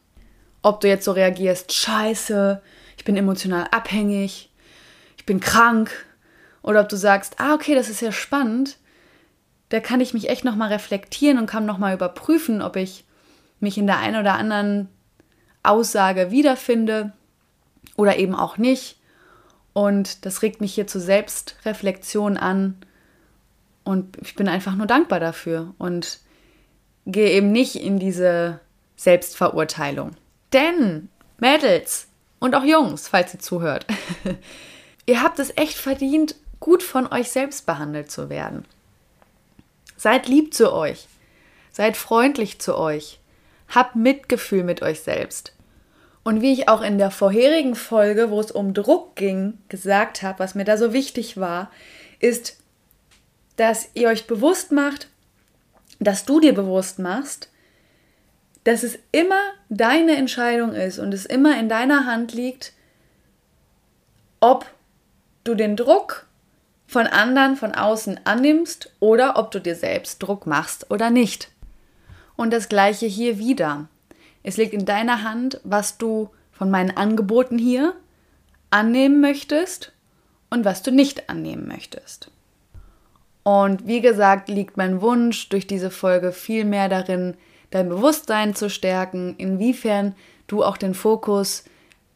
Ob 0.62 0.81
du 0.81 0.88
jetzt 0.88 1.05
so 1.05 1.12
reagierst, 1.12 1.73
scheiße, 1.73 2.62
ich 2.97 3.05
bin 3.05 3.17
emotional 3.17 3.69
abhängig, 3.71 4.50
ich 5.17 5.26
bin 5.26 5.41
krank, 5.41 5.91
oder 6.62 6.81
ob 6.81 6.88
du 6.88 6.97
sagst, 6.97 7.38
ah, 7.38 7.55
okay, 7.55 7.75
das 7.75 7.88
ist 7.88 8.00
ja 8.00 8.11
spannend, 8.11 8.79
da 9.69 9.81
kann 9.81 10.00
ich 10.00 10.15
mich 10.15 10.29
echt 10.29 10.45
nochmal 10.45 10.73
reflektieren 10.73 11.38
und 11.38 11.47
kann 11.47 11.67
nochmal 11.67 11.95
überprüfen, 11.95 12.62
ob 12.62 12.76
ich 12.76 13.05
mich 13.61 13.79
in 13.79 13.87
der 13.87 13.99
einen 13.99 14.21
oder 14.21 14.35
anderen 14.35 14.88
Aussage 15.62 16.31
wiederfinde 16.31 17.12
oder 17.97 18.17
eben 18.19 18.35
auch 18.35 18.59
nicht. 18.59 19.00
Und 19.73 20.25
das 20.25 20.43
regt 20.43 20.61
mich 20.61 20.75
hier 20.75 20.87
zur 20.87 21.00
Selbstreflexion 21.00 22.37
an. 22.37 22.76
Und 23.85 24.17
ich 24.23 24.35
bin 24.35 24.49
einfach 24.49 24.75
nur 24.75 24.87
dankbar 24.87 25.21
dafür 25.21 25.75
und 25.79 26.21
gehe 27.07 27.31
eben 27.31 27.53
nicht 27.53 27.76
in 27.76 27.99
diese 27.99 28.61
Selbstverurteilung. 28.97 30.12
Denn, 30.53 31.09
Mädels 31.38 32.09
und 32.38 32.55
auch 32.55 32.64
Jungs, 32.64 33.09
falls 33.09 33.35
ihr 33.35 33.40
zuhört, 33.40 33.87
ihr 35.07 35.23
habt 35.23 35.38
es 35.38 35.57
echt 35.57 35.76
verdient, 35.76 36.37
gut 36.61 36.83
von 36.83 37.11
euch 37.12 37.31
selbst 37.31 37.66
behandelt 37.66 38.11
zu 38.11 38.28
werden. 38.28 38.64
Seid 39.97 40.28
lieb 40.28 40.55
zu 40.55 40.73
euch. 40.73 41.07
Seid 41.73 41.97
freundlich 41.97 42.59
zu 42.59 42.76
euch. 42.76 43.19
Habt 43.69 43.97
Mitgefühl 43.97 44.62
mit 44.62 44.83
euch 44.83 45.00
selbst. 45.00 45.52
Und 46.23 46.43
wie 46.43 46.52
ich 46.52 46.69
auch 46.69 46.83
in 46.83 46.99
der 46.99 47.11
vorherigen 47.11 47.75
Folge, 47.75 48.31
wo 48.31 48.40
es 48.40 48.50
um 48.50 48.75
Druck 48.75 49.14
ging, 49.16 49.59
gesagt 49.69 50.23
habe, 50.23 50.40
was 50.40 50.55
mir 50.55 50.64
da 50.64 50.76
so 50.76 50.93
wichtig 50.93 51.37
war, 51.37 51.71
ist, 52.19 52.59
dass 53.57 53.88
ihr 53.95 54.09
euch 54.09 54.26
bewusst 54.26 54.73
macht, 54.73 55.09
dass 55.99 56.25
du 56.25 56.40
dir 56.40 56.52
bewusst 56.52 56.99
machst, 56.99 57.49
dass 58.66 58.82
es 58.82 58.99
immer 59.12 59.40
deine 59.68 60.16
Entscheidung 60.16 60.73
ist 60.73 60.99
und 60.99 61.14
es 61.14 61.25
immer 61.25 61.56
in 61.56 61.68
deiner 61.68 62.04
Hand 62.04 62.35
liegt, 62.35 62.73
ob 64.40 64.66
du 65.44 65.54
den 65.54 65.76
Druck 65.76 66.26
von 66.88 67.06
anderen 67.06 67.54
von 67.54 67.76
außen 67.76 68.18
annimmst 68.25 68.92
oder 68.99 69.38
ob 69.38 69.52
du 69.52 69.61
dir 69.61 69.76
selbst 69.76 70.20
Druck 70.20 70.49
machst 70.49 70.90
oder 70.90 71.11
nicht. 71.11 71.52
Und 72.35 72.52
das 72.52 72.68
gleiche 72.68 73.06
hier 73.06 73.38
wieder. 73.38 73.87
Es 74.42 74.56
liegt 74.56 74.75
in 74.75 74.85
deiner 74.85 75.23
Hand, 75.23 75.61
was 75.62 75.96
du 75.96 76.30
von 76.50 76.68
meinen 76.68 76.96
Angeboten 76.96 77.58
hier 77.58 77.94
annehmen 78.70 79.20
möchtest 79.20 79.92
und 80.50 80.64
was 80.64 80.82
du 80.82 80.90
nicht 80.90 81.30
annehmen 81.30 81.68
möchtest. 81.68 82.32
Und 83.44 83.87
wie 83.87 84.00
gesagt, 84.00 84.49
liegt 84.49 84.76
mein 84.76 85.00
Wunsch 85.02 85.50
durch 85.50 85.68
diese 85.68 85.92
Folge 85.92 86.32
viel 86.32 86.64
mehr 86.64 86.88
darin, 86.88 87.37
dein 87.70 87.88
Bewusstsein 87.88 88.54
zu 88.54 88.70
stärken, 88.70 89.35
inwiefern 89.38 90.14
du 90.46 90.64
auch 90.64 90.76
den 90.76 90.94
Fokus 90.94 91.64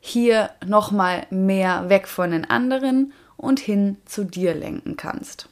hier 0.01 0.51
nochmal 0.65 1.27
mehr 1.31 1.89
weg 1.89 2.09
von 2.09 2.31
den 2.31 2.49
anderen 2.49 3.13
und 3.37 3.61
hin 3.61 3.97
zu 4.05 4.25
dir 4.25 4.55
lenken 4.55 4.97
kannst. 4.97 5.49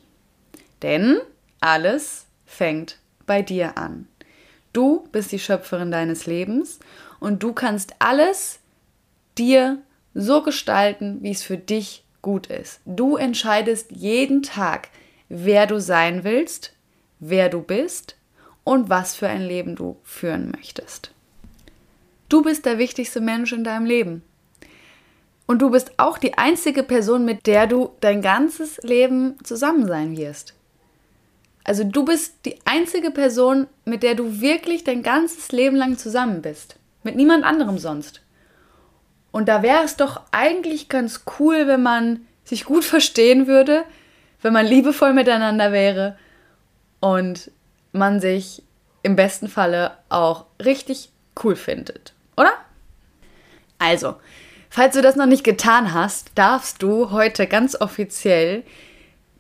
Denn 0.83 1.19
alles 1.61 2.27
fängt 2.47 2.99
bei 3.27 3.43
dir 3.43 3.77
an. 3.77 4.09
Du 4.73 5.09
bist 5.13 5.33
die 5.33 5.39
Schöpferin 5.39 5.91
deines 5.91 6.27
Lebens 6.27 6.79
und 7.21 7.43
du 7.43 7.53
kannst 7.53 7.95
alles 7.99 8.61
dir 9.37 9.79
so 10.15 10.43
gestalten, 10.43 11.19
wie 11.23 11.31
es 11.31 11.43
für 11.43 11.59
dich 11.59 12.05
gut 12.23 12.49
ist. 12.49 12.81
Du 12.85 13.17
entscheidest 13.17 13.93
jeden 13.93 14.43
Tag, 14.43 14.89
wer 15.29 15.67
du 15.67 15.81
sein 15.81 16.25
willst, 16.25 16.75
wer 17.19 17.49
du 17.49 17.63
bist 17.63 18.18
und 18.69 18.91
was 18.91 19.17
für 19.17 19.29
ein 19.29 19.41
Leben 19.41 19.77
du 19.77 19.97
führen 20.05 20.53
möchtest. 20.55 21.11
Du 22.29 22.43
bist 22.43 22.67
der 22.67 22.77
wichtigste 22.77 23.23
Mensch 23.23 23.51
in 23.55 23.65
deinem 23.65 23.87
Leben. 23.87 24.23
Und 25.47 25.63
du 25.63 25.71
bist 25.71 25.93
auch 25.97 26.19
die 26.19 26.37
einzige 26.37 26.83
Person, 26.83 27.25
mit 27.25 27.47
der 27.47 27.67
du 27.67 27.93
dein 28.01 28.21
ganzes 28.21 28.77
Leben 28.83 29.43
zusammen 29.43 29.87
sein 29.87 30.19
wirst. 30.19 30.53
Also 31.65 31.83
du 31.83 32.05
bist 32.05 32.45
die 32.45 32.59
einzige 32.67 33.11
Person, 33.11 33.69
mit 33.87 34.03
der 34.03 34.15
du 34.15 34.43
wirklich 34.43 34.85
dein 34.85 35.03
ganzes 35.03 35.51
Leben 35.51 35.77
lang 35.77 35.97
zusammen 35.97 36.43
bist. 36.43 36.77
Mit 37.03 37.17
niemand 37.17 37.45
anderem 37.45 37.79
sonst. 37.79 38.21
Und 39.31 39.49
da 39.49 39.63
wäre 39.63 39.83
es 39.83 39.97
doch 39.97 40.21
eigentlich 40.31 40.91
ganz 40.91 41.23
cool, 41.39 41.67
wenn 41.67 41.83
man 41.83 42.27
sich 42.45 42.67
gut 42.67 42.85
verstehen 42.95 43.47
würde, 43.47 43.85
wenn 44.43 44.53
man 44.53 44.67
liebevoll 44.67 45.15
miteinander 45.15 45.73
wäre 45.73 46.19
und 47.01 47.51
man 47.93 48.21
sich 48.21 48.63
im 49.03 49.17
besten 49.17 49.49
Falle 49.49 49.93
auch 50.09 50.47
richtig 50.65 51.11
cool 51.43 51.57
findet, 51.57 52.15
oder? 52.37 52.53
Also, 53.79 54.17
falls 54.71 54.95
du 54.95 55.03
das 55.03 55.17
noch 55.17 55.27
nicht 55.27 55.45
getan 55.45 55.95
hast, 55.95 56.33
darfst 56.35 56.83
du 56.83 57.11
heute 57.11 57.47
ganz 57.47 57.81
offiziell 57.81 58.65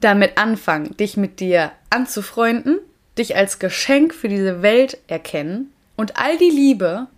damit 0.00 0.38
anfangen, 0.38 0.96
dich 0.96 1.16
mit 1.16 1.40
dir 1.40 1.72
anzufreunden, 1.90 2.78
dich 3.18 3.36
als 3.36 3.58
Geschenk 3.58 4.14
für 4.14 4.28
diese 4.28 4.62
Welt 4.62 4.98
erkennen 5.08 5.72
und 5.96 6.16
all 6.16 6.38
die 6.38 6.50
Liebe, 6.50 7.08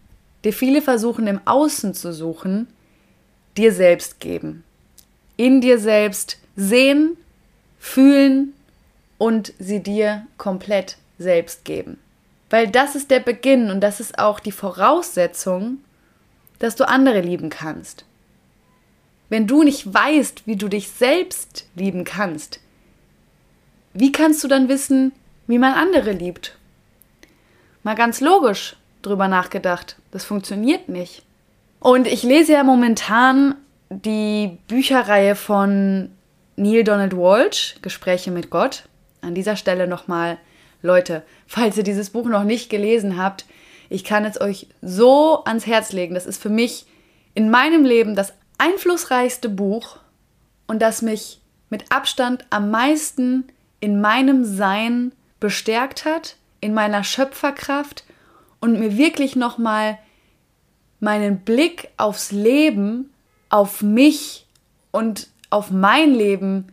die 0.45 0.53
viele 0.53 0.81
versuchen 0.81 1.27
im 1.27 1.41
Außen 1.45 1.93
zu 1.93 2.13
suchen, 2.13 2.69
dir 3.59 3.73
selbst 3.73 4.21
geben. 4.21 4.65
In 5.37 5.61
dir 5.61 5.79
selbst 5.79 6.39
sehen, 6.57 7.17
fühlen 7.79 8.55
und 9.19 9.53
sie 9.59 9.83
dir 9.83 10.27
komplett 10.39 10.97
selbst 11.21 11.65
geben. 11.65 11.99
Weil 12.49 12.69
das 12.69 12.97
ist 12.97 13.11
der 13.11 13.21
Beginn 13.21 13.71
und 13.71 13.81
das 13.81 14.01
ist 14.01 14.19
auch 14.19 14.41
die 14.41 14.53
Voraussetzung, 14.53 15.79
dass 16.59 16.75
du 16.75 16.89
andere 16.89 17.21
lieben 17.21 17.51
kannst. 17.51 18.05
Wenn 19.29 19.47
du 19.47 19.63
nicht 19.63 19.93
weißt, 19.93 20.47
wie 20.47 20.57
du 20.57 20.69
dich 20.69 20.89
selbst 20.89 21.67
lieben 21.77 22.03
kannst, 22.05 22.59
wie 23.93 24.11
kannst 24.11 24.43
du 24.43 24.49
dann 24.49 24.69
wissen, 24.69 25.13
wie 25.47 25.59
man 25.59 25.75
andere 25.75 26.13
liebt? 26.13 26.57
Mal 27.83 27.95
ganz 27.95 28.21
logisch 28.21 28.77
drüber 29.03 29.29
nachgedacht. 29.29 29.97
Das 30.11 30.25
funktioniert 30.25 30.89
nicht. 30.89 31.23
Und 31.79 32.07
ich 32.07 32.23
lese 32.23 32.53
ja 32.53 32.65
momentan 32.65 33.55
die 33.89 34.59
Bücherreihe 34.69 35.35
von 35.35 36.11
Neil 36.57 36.85
Donald 36.85 37.17
Walsh, 37.17 37.77
Gespräche 37.83 38.31
mit 38.31 38.51
Gott. 38.51 38.85
An 39.23 39.35
dieser 39.35 39.57
Stelle 39.57 39.87
nochmal, 39.87 40.39
Leute, 40.83 41.23
falls 41.47 41.77
ihr 41.77 41.83
dieses 41.85 42.11
Buch 42.11 42.27
noch 42.27 42.45
nicht 42.45 42.71
gelesen 42.71 43.17
habt, 43.17 43.45
ich 43.89 44.05
kann 44.05 44.25
es 44.25 44.41
euch 44.41 44.69
so 44.81 45.45
ans 45.45 45.67
Herz 45.67 45.93
legen. 45.93 46.15
Das 46.15 46.27
ist 46.27 46.41
für 46.41 46.49
mich 46.49 46.87
in 47.35 47.51
meinem 47.51 47.85
Leben 47.85 48.15
das 48.15 48.33
einflussreichste 48.59 49.49
Buch 49.49 49.99
und 50.67 50.81
das 50.81 51.03
mich 51.03 51.41
mit 51.71 51.91
Abstand 51.91 52.45
am 52.51 52.71
meisten 52.71 53.45
in 53.81 54.01
meinem 54.01 54.45
Sein 54.45 55.13
bestärkt 55.41 56.05
hat, 56.05 56.37
in 56.61 56.75
meiner 56.75 57.03
Schöpferkraft 57.03 58.05
und 58.61 58.79
mir 58.79 58.97
wirklich 58.97 59.37
nochmal 59.37 59.99
meinen 61.01 61.41
Blick 61.41 61.89
aufs 61.97 62.31
Leben, 62.31 63.13
auf 63.49 63.83
mich 63.83 64.47
und 64.93 65.29
auf 65.49 65.71
mein 65.71 66.15
Leben 66.15 66.69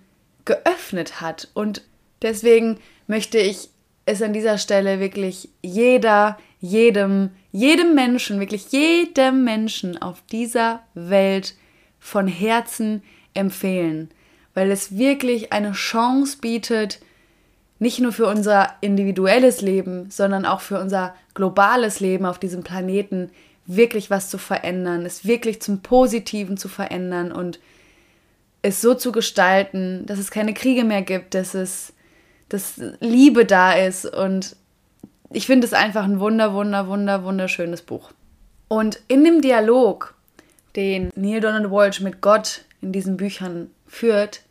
geöffnet 0.45 1.21
hat. 1.21 1.47
Und 1.53 1.81
deswegen 2.21 2.79
möchte 3.07 3.37
ich 3.37 3.69
es 4.07 4.23
an 4.23 4.33
dieser 4.33 4.57
Stelle 4.57 4.99
wirklich 4.99 5.49
jeder, 5.61 6.39
jedem, 6.59 7.29
jedem 7.51 7.93
Menschen, 7.93 8.39
wirklich 8.39 8.71
jedem 8.71 9.43
Menschen 9.43 10.01
auf 10.01 10.23
dieser 10.31 10.81
Welt 10.95 11.53
von 11.99 12.27
Herzen 12.27 13.03
empfehlen 13.35 14.09
weil 14.57 14.71
es 14.71 14.97
wirklich 14.97 15.53
eine 15.53 15.73
Chance 15.73 16.39
bietet, 16.41 16.99
nicht 17.77 17.99
nur 17.99 18.11
für 18.11 18.25
unser 18.25 18.73
individuelles 18.81 19.61
Leben, 19.61 20.09
sondern 20.09 20.47
auch 20.47 20.61
für 20.61 20.79
unser 20.79 21.13
globales 21.35 21.99
Leben 21.99 22.25
auf 22.25 22.39
diesem 22.39 22.63
Planeten 22.63 23.29
wirklich 23.67 24.09
was 24.09 24.31
zu 24.31 24.39
verändern, 24.39 25.05
es 25.05 25.27
wirklich 25.27 25.61
zum 25.61 25.83
Positiven 25.83 26.57
zu 26.57 26.69
verändern 26.69 27.31
und 27.31 27.59
es 28.63 28.81
so 28.81 28.95
zu 28.95 29.11
gestalten, 29.11 30.07
dass 30.07 30.17
es 30.17 30.31
keine 30.31 30.55
Kriege 30.55 30.85
mehr 30.85 31.03
gibt, 31.03 31.35
dass 31.35 31.53
es 31.53 31.93
dass 32.49 32.81
Liebe 32.99 33.45
da 33.45 33.73
ist 33.73 34.05
und 34.05 34.55
ich 35.31 35.45
finde 35.45 35.67
es 35.67 35.73
einfach 35.73 36.05
ein 36.05 36.19
wunder, 36.19 36.53
wunder, 36.53 36.87
wunder, 36.87 37.23
wunderschönes 37.23 37.81
Buch. 37.81 38.11
Und 38.69 38.99
in 39.07 39.23
dem 39.23 39.41
Dialog 39.41 40.13
den 40.75 41.11
Neil 41.15 41.41
Donald 41.41 41.71
Walsh 41.71 42.01
mit 42.01 42.21
Gott 42.21 42.61
in 42.81 42.91
diesen 42.91 43.17
Büchern 43.17 43.71
führt, 43.87 44.41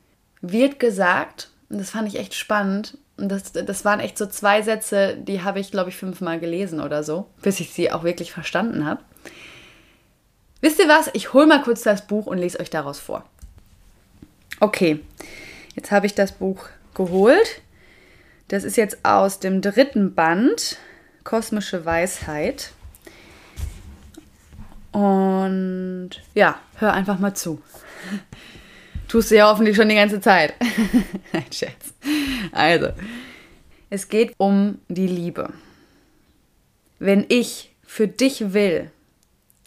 wird 0.43 0.79
gesagt, 0.81 1.50
und 1.71 1.79
das 1.79 1.91
fand 1.91 2.09
ich 2.09 2.19
echt 2.19 2.35
spannend, 2.35 2.99
und 3.17 3.31
das, 3.31 3.53
das 3.53 3.85
waren 3.85 4.00
echt 4.00 4.19
so 4.19 4.26
zwei 4.26 4.61
Sätze, 4.61 5.17
die 5.17 5.43
habe 5.43 5.59
ich, 5.59 5.71
glaube 5.71 5.88
ich, 5.88 5.97
fünfmal 5.97 6.38
gelesen 6.38 6.81
oder 6.81 7.03
so, 7.03 7.26
bis 7.41 7.61
ich 7.61 7.73
sie 7.73 7.91
auch 7.91 8.05
wirklich 8.05 8.33
verstanden 8.33 8.85
habe. 8.85 9.00
Wisst 10.61 10.79
ihr 10.79 10.88
was? 10.88 11.11
Ich 11.15 11.33
hole 11.33 11.47
mal 11.47 11.62
kurz 11.62 11.83
das 11.83 12.07
Buch 12.07 12.26
und 12.26 12.38
lese 12.38 12.61
euch 12.61 12.69
daraus 12.69 12.99
vor. 12.99 13.25
Okay, 14.61 15.00
jetzt 15.75 15.91
habe 15.91 16.07
ich 16.07 16.15
das 16.15 16.33
Buch 16.33 16.67
geholt. 16.95 17.62
Das 18.49 18.62
ist 18.62 18.76
jetzt 18.76 19.05
aus 19.05 19.41
dem 19.41 19.61
dritten 19.61 20.15
Band, 20.15 20.79
Kosmische 21.25 21.85
Weisheit. 21.85 22.71
Und 24.93 26.11
ja, 26.35 26.61
hör 26.76 26.93
einfach 26.93 27.19
mal 27.19 27.35
zu. 27.35 27.61
Tust 29.09 29.31
du 29.31 29.37
ja 29.37 29.50
hoffentlich 29.50 29.76
schon 29.76 29.88
die 29.88 29.97
ganze 29.97 30.21
Zeit. 30.21 30.55
Nein, 31.33 31.45
Scherz. 31.53 31.93
Also, 32.53 32.88
es 33.91 34.09
geht 34.09 34.33
um 34.38 34.79
die 34.88 35.09
Liebe. 35.09 35.53
Wenn 36.99 37.26
ich 37.29 37.75
für 37.85 38.09
dich 38.09 38.53
will, 38.53 38.91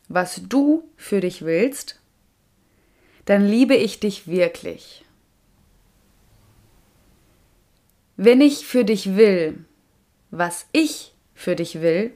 was 0.07 0.41
du 0.47 0.83
für 0.97 1.21
dich 1.21 1.43
willst, 1.43 1.99
dann 3.25 3.45
liebe 3.45 3.75
ich 3.75 3.99
dich 3.99 4.27
wirklich. 4.27 5.05
Wenn 8.21 8.41
ich 8.41 8.65
für 8.65 8.83
dich 8.83 9.15
will, 9.15 9.63
was 10.29 10.67
ich 10.73 11.13
für 11.33 11.55
dich 11.55 11.79
will, 11.79 12.11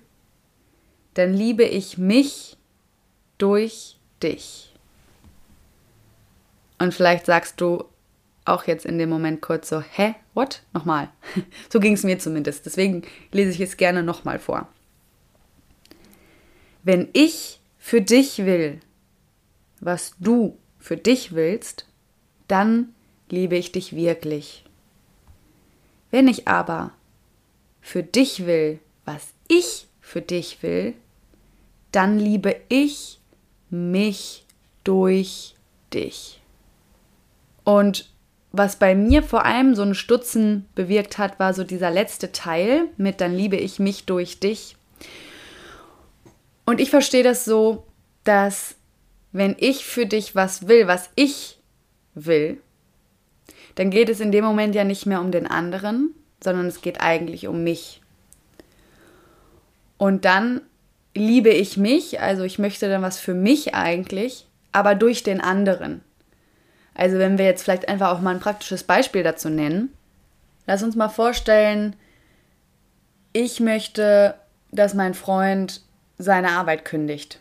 dann 1.13 1.33
liebe 1.33 1.63
ich 1.63 1.97
mich 1.97 2.57
durch 3.37 3.95
dich. 4.21 4.73
Und 6.77 6.93
vielleicht 6.93 7.25
sagst 7.27 7.61
du 7.61 7.85
auch 8.43 8.65
jetzt 8.65 8.85
in 8.85 8.97
dem 8.97 9.07
Moment 9.07 9.41
kurz 9.41 9.69
so, 9.69 9.79
hä, 9.79 10.15
what? 10.33 10.63
Nochmal. 10.73 11.07
so 11.71 11.79
ging 11.79 11.93
es 11.93 12.03
mir 12.03 12.19
zumindest. 12.19 12.65
Deswegen 12.65 13.03
lese 13.31 13.51
ich 13.51 13.61
es 13.61 13.77
gerne 13.77 14.03
nochmal 14.03 14.39
vor. 14.39 14.67
Wenn 16.83 17.07
ich 17.13 17.61
für 17.79 18.01
dich 18.01 18.39
will, 18.39 18.81
was 19.79 20.15
du 20.19 20.57
für 20.79 20.97
dich 20.97 21.33
willst, 21.33 21.87
dann 22.49 22.93
liebe 23.29 23.55
ich 23.55 23.71
dich 23.71 23.95
wirklich. 23.95 24.65
Wenn 26.13 26.27
ich 26.27 26.47
aber 26.47 26.91
für 27.81 28.03
dich 28.03 28.45
will, 28.45 28.79
was 29.03 29.33
ich 29.47 29.87
für 29.99 30.21
dich 30.21 30.61
will, 30.61 30.93
dann 31.91 32.19
liebe 32.19 32.55
ich 32.69 33.19
mich 33.71 34.45
durch 34.83 35.55
dich. 35.91 36.39
Und 37.63 38.13
was 38.51 38.75
bei 38.75 38.93
mir 38.93 39.23
vor 39.23 39.43
allem 39.43 39.73
so 39.73 39.81
ein 39.81 39.95
Stutzen 39.95 40.67
bewirkt 40.75 41.17
hat, 41.17 41.39
war 41.39 41.55
so 41.55 41.63
dieser 41.63 41.89
letzte 41.89 42.31
Teil 42.31 42.89
mit 42.95 43.19
dann 43.19 43.35
liebe 43.35 43.55
ich 43.55 43.79
mich 43.79 44.05
durch 44.05 44.39
dich. 44.39 44.75
Und 46.63 46.79
ich 46.79 46.91
verstehe 46.91 47.23
das 47.23 47.43
so, 47.43 47.87
dass 48.23 48.75
wenn 49.31 49.55
ich 49.57 49.83
für 49.83 50.05
dich 50.05 50.35
was 50.35 50.67
will, 50.67 50.85
was 50.85 51.09
ich 51.15 51.57
will, 52.13 52.61
dann 53.75 53.89
geht 53.89 54.09
es 54.09 54.19
in 54.19 54.31
dem 54.31 54.43
Moment 54.43 54.75
ja 54.75 54.83
nicht 54.83 55.05
mehr 55.05 55.21
um 55.21 55.31
den 55.31 55.47
anderen, 55.47 56.13
sondern 56.43 56.67
es 56.67 56.81
geht 56.81 57.01
eigentlich 57.01 57.47
um 57.47 57.63
mich. 57.63 58.01
Und 59.97 60.25
dann 60.25 60.61
liebe 61.15 61.49
ich 61.49 61.77
mich, 61.77 62.19
also 62.19 62.43
ich 62.43 62.59
möchte 62.59 62.89
dann 62.89 63.01
was 63.01 63.19
für 63.19 63.33
mich 63.33 63.73
eigentlich, 63.73 64.47
aber 64.71 64.95
durch 64.95 65.23
den 65.23 65.41
anderen. 65.41 66.01
Also 66.95 67.17
wenn 67.17 67.37
wir 67.37 67.45
jetzt 67.45 67.63
vielleicht 67.63 67.87
einfach 67.87 68.11
auch 68.11 68.21
mal 68.21 68.35
ein 68.35 68.39
praktisches 68.39 68.83
Beispiel 68.83 69.23
dazu 69.23 69.49
nennen. 69.49 69.93
Lass 70.65 70.83
uns 70.83 70.95
mal 70.95 71.09
vorstellen, 71.09 71.95
ich 73.33 73.59
möchte, 73.59 74.35
dass 74.71 74.93
mein 74.93 75.13
Freund 75.13 75.81
seine 76.17 76.51
Arbeit 76.51 76.85
kündigt. 76.85 77.39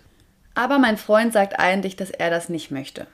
Aber 0.54 0.78
mein 0.78 0.96
Freund 0.96 1.32
sagt 1.32 1.58
eigentlich, 1.58 1.96
dass 1.96 2.10
er 2.10 2.30
das 2.30 2.48
nicht 2.48 2.70
möchte. 2.70 3.06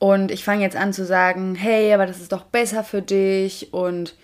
Und 0.00 0.30
ich 0.30 0.44
fange 0.44 0.62
jetzt 0.62 0.76
an 0.76 0.94
zu 0.94 1.04
sagen, 1.04 1.54
hey, 1.54 1.92
aber 1.92 2.06
das 2.06 2.20
ist 2.20 2.32
doch 2.32 2.44
besser 2.44 2.84
für 2.84 3.02
dich 3.02 3.74
und 3.74 4.14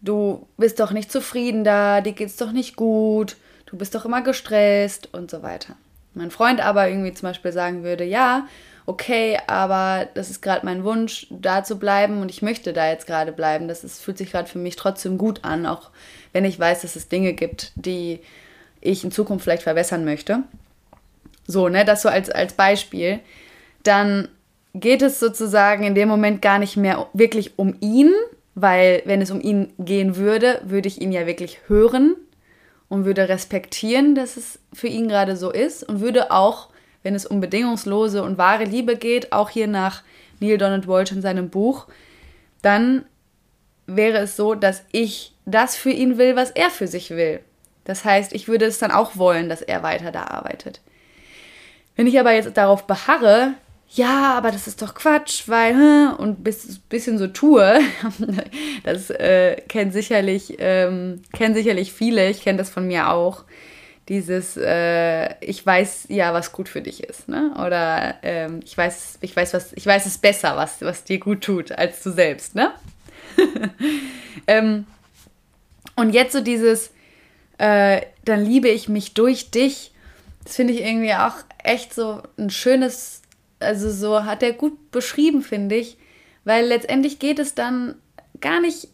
du 0.00 0.48
bist 0.56 0.80
doch 0.80 0.92
nicht 0.92 1.12
zufrieden 1.12 1.62
da, 1.62 2.00
dir 2.00 2.14
geht's 2.14 2.38
doch 2.38 2.52
nicht 2.52 2.74
gut, 2.74 3.36
du 3.66 3.76
bist 3.76 3.94
doch 3.94 4.06
immer 4.06 4.22
gestresst 4.22 5.12
und 5.12 5.30
so 5.30 5.42
weiter. 5.42 5.76
Mein 6.14 6.30
Freund 6.30 6.64
aber 6.64 6.88
irgendwie 6.88 7.12
zum 7.12 7.28
Beispiel 7.28 7.52
sagen 7.52 7.84
würde, 7.84 8.02
ja, 8.04 8.48
okay, 8.86 9.38
aber 9.46 10.08
das 10.14 10.30
ist 10.30 10.40
gerade 10.40 10.64
mein 10.64 10.84
Wunsch, 10.84 11.26
da 11.28 11.64
zu 11.64 11.78
bleiben 11.78 12.22
und 12.22 12.30
ich 12.30 12.40
möchte 12.40 12.72
da 12.72 12.88
jetzt 12.88 13.06
gerade 13.06 13.30
bleiben. 13.30 13.68
Das 13.68 13.84
ist, 13.84 14.00
fühlt 14.00 14.16
sich 14.16 14.30
gerade 14.32 14.48
für 14.48 14.58
mich 14.58 14.76
trotzdem 14.76 15.18
gut 15.18 15.44
an, 15.44 15.66
auch 15.66 15.90
wenn 16.32 16.46
ich 16.46 16.58
weiß, 16.58 16.80
dass 16.80 16.96
es 16.96 17.08
Dinge 17.08 17.34
gibt, 17.34 17.72
die 17.74 18.20
ich 18.80 19.04
in 19.04 19.12
Zukunft 19.12 19.44
vielleicht 19.44 19.64
verbessern 19.64 20.06
möchte. 20.06 20.44
So, 21.46 21.68
ne, 21.68 21.84
das 21.84 22.00
so 22.00 22.08
als, 22.08 22.30
als 22.30 22.54
Beispiel. 22.54 23.20
Dann 23.82 24.28
geht 24.74 25.02
es 25.02 25.20
sozusagen 25.20 25.84
in 25.84 25.94
dem 25.94 26.08
Moment 26.08 26.42
gar 26.42 26.58
nicht 26.58 26.76
mehr 26.76 27.08
wirklich 27.12 27.58
um 27.58 27.74
ihn, 27.80 28.12
weil 28.54 29.02
wenn 29.04 29.22
es 29.22 29.30
um 29.30 29.40
ihn 29.40 29.72
gehen 29.78 30.16
würde, 30.16 30.60
würde 30.64 30.88
ich 30.88 31.00
ihn 31.00 31.12
ja 31.12 31.26
wirklich 31.26 31.60
hören 31.66 32.16
und 32.88 33.04
würde 33.04 33.28
respektieren, 33.28 34.14
dass 34.14 34.36
es 34.36 34.58
für 34.72 34.88
ihn 34.88 35.08
gerade 35.08 35.36
so 35.36 35.50
ist 35.50 35.82
und 35.88 36.00
würde 36.00 36.30
auch 36.30 36.68
wenn 37.02 37.14
es 37.14 37.26
um 37.26 37.40
bedingungslose 37.40 38.22
und 38.22 38.38
wahre 38.38 38.64
Liebe 38.64 38.96
geht, 38.96 39.32
auch 39.32 39.48
hier 39.48 39.66
nach 39.66 40.02
Neil 40.38 40.58
Donald 40.58 40.86
Walsh 40.86 41.12
in 41.12 41.22
seinem 41.22 41.48
Buch, 41.48 41.86
dann 42.62 43.04
wäre 43.86 44.18
es 44.18 44.36
so, 44.36 44.54
dass 44.54 44.84
ich 44.92 45.32
das 45.46 45.76
für 45.76 45.90
ihn 45.90 46.18
will, 46.18 46.36
was 46.36 46.50
er 46.50 46.70
für 46.70 46.86
sich 46.86 47.10
will. 47.10 47.40
Das 47.84 48.04
heißt, 48.04 48.34
ich 48.34 48.48
würde 48.48 48.66
es 48.66 48.78
dann 48.78 48.90
auch 48.90 49.16
wollen, 49.16 49.48
dass 49.48 49.62
er 49.62 49.82
weiter 49.82 50.12
da 50.12 50.24
arbeitet. 50.24 50.80
Wenn 51.96 52.06
ich 52.06 52.20
aber 52.20 52.32
jetzt 52.32 52.56
darauf 52.56 52.86
beharre, 52.86 53.54
ja, 53.92 54.34
aber 54.34 54.52
das 54.52 54.66
ist 54.66 54.82
doch 54.82 54.94
Quatsch, 54.94 55.48
weil, 55.48 56.14
und 56.18 56.46
ein 56.46 56.80
bisschen 56.88 57.18
so 57.18 57.26
tue, 57.26 57.80
das 58.84 59.10
äh, 59.10 59.56
kennen 59.68 59.90
sicherlich, 59.90 60.56
ähm, 60.58 61.22
kennen 61.32 61.54
sicherlich 61.54 61.92
viele, 61.92 62.30
ich 62.30 62.42
kenne 62.42 62.58
das 62.58 62.70
von 62.70 62.86
mir 62.86 63.10
auch, 63.10 63.44
dieses, 64.08 64.56
äh, 64.56 65.34
ich 65.40 65.64
weiß 65.64 66.06
ja, 66.08 66.32
was 66.34 66.52
gut 66.52 66.68
für 66.68 66.80
dich 66.82 67.04
ist, 67.04 67.28
ne? 67.28 67.52
Oder 67.64 68.16
ähm, 68.22 68.60
ich 68.64 68.76
weiß, 68.76 69.18
ich 69.20 69.36
weiß, 69.36 69.54
was, 69.54 69.72
ich 69.74 69.86
weiß 69.86 70.06
es 70.06 70.18
besser, 70.18 70.56
was, 70.56 70.82
was 70.82 71.04
dir 71.04 71.18
gut 71.18 71.42
tut, 71.42 71.70
als 71.72 72.02
du 72.02 72.10
selbst, 72.10 72.54
ne? 72.54 72.72
ähm, 74.46 74.86
und 75.94 76.10
jetzt 76.10 76.32
so 76.32 76.40
dieses, 76.40 76.90
äh, 77.58 78.02
dann 78.24 78.44
liebe 78.44 78.68
ich 78.68 78.88
mich 78.88 79.14
durch 79.14 79.50
dich, 79.50 79.92
das 80.44 80.56
finde 80.56 80.72
ich 80.72 80.82
irgendwie 80.82 81.14
auch 81.14 81.34
echt 81.62 81.94
so 81.94 82.22
ein 82.36 82.50
schönes, 82.50 83.19
also 83.60 83.90
so 83.90 84.24
hat 84.24 84.42
er 84.42 84.52
gut 84.52 84.90
beschrieben, 84.90 85.42
finde 85.42 85.76
ich, 85.76 85.96
weil 86.44 86.66
letztendlich 86.66 87.18
geht 87.18 87.38
es 87.38 87.54
dann 87.54 87.94
gar 88.40 88.60
nicht 88.60 88.88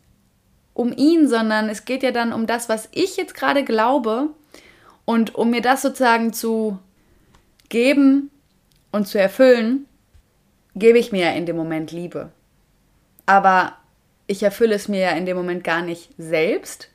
um 0.74 0.92
ihn, 0.94 1.28
sondern 1.28 1.68
es 1.68 1.84
geht 1.84 2.02
ja 2.02 2.10
dann 2.10 2.32
um 2.32 2.46
das, 2.46 2.68
was 2.68 2.88
ich 2.92 3.16
jetzt 3.16 3.34
gerade 3.34 3.64
glaube 3.64 4.28
und 5.04 5.34
um 5.34 5.50
mir 5.50 5.62
das 5.62 5.82
sozusagen 5.82 6.32
zu 6.32 6.78
geben 7.68 8.30
und 8.92 9.08
zu 9.08 9.18
erfüllen, 9.18 9.86
gebe 10.74 10.98
ich 10.98 11.12
mir 11.12 11.26
ja 11.26 11.32
in 11.32 11.46
dem 11.46 11.56
Moment 11.56 11.92
Liebe. 11.92 12.30
Aber 13.24 13.76
ich 14.26 14.42
erfülle 14.42 14.74
es 14.74 14.88
mir 14.88 15.00
ja 15.00 15.10
in 15.10 15.26
dem 15.26 15.36
Moment 15.36 15.64
gar 15.64 15.82
nicht 15.82 16.10
selbst, 16.18 16.90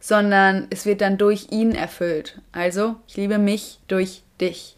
sondern 0.00 0.66
es 0.70 0.86
wird 0.86 1.00
dann 1.00 1.18
durch 1.18 1.48
ihn 1.50 1.72
erfüllt. 1.72 2.40
Also, 2.52 2.96
ich 3.06 3.16
liebe 3.16 3.38
mich 3.38 3.78
durch 3.88 4.22
dich. 4.40 4.75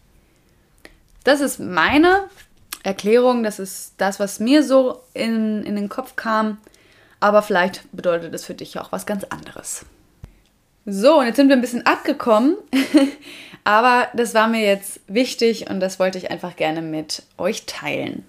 Das 1.23 1.41
ist 1.41 1.59
meine 1.59 2.29
Erklärung, 2.83 3.43
das 3.43 3.59
ist 3.59 3.93
das, 3.97 4.19
was 4.19 4.39
mir 4.39 4.63
so 4.63 5.01
in, 5.13 5.63
in 5.63 5.75
den 5.75 5.89
Kopf 5.89 6.15
kam. 6.15 6.57
Aber 7.19 7.41
vielleicht 7.41 7.83
bedeutet 7.91 8.33
es 8.33 8.45
für 8.45 8.53
dich 8.53 8.79
auch 8.79 8.91
was 8.91 9.05
ganz 9.05 9.25
anderes. 9.25 9.85
So, 10.85 11.19
und 11.19 11.25
jetzt 11.25 11.35
sind 11.35 11.49
wir 11.49 11.55
ein 11.55 11.61
bisschen 11.61 11.85
abgekommen, 11.85 12.55
aber 13.63 14.07
das 14.13 14.33
war 14.33 14.47
mir 14.47 14.65
jetzt 14.65 15.01
wichtig 15.07 15.69
und 15.69 15.81
das 15.81 15.99
wollte 15.99 16.17
ich 16.17 16.31
einfach 16.31 16.55
gerne 16.55 16.81
mit 16.81 17.23
euch 17.37 17.65
teilen. 17.65 18.25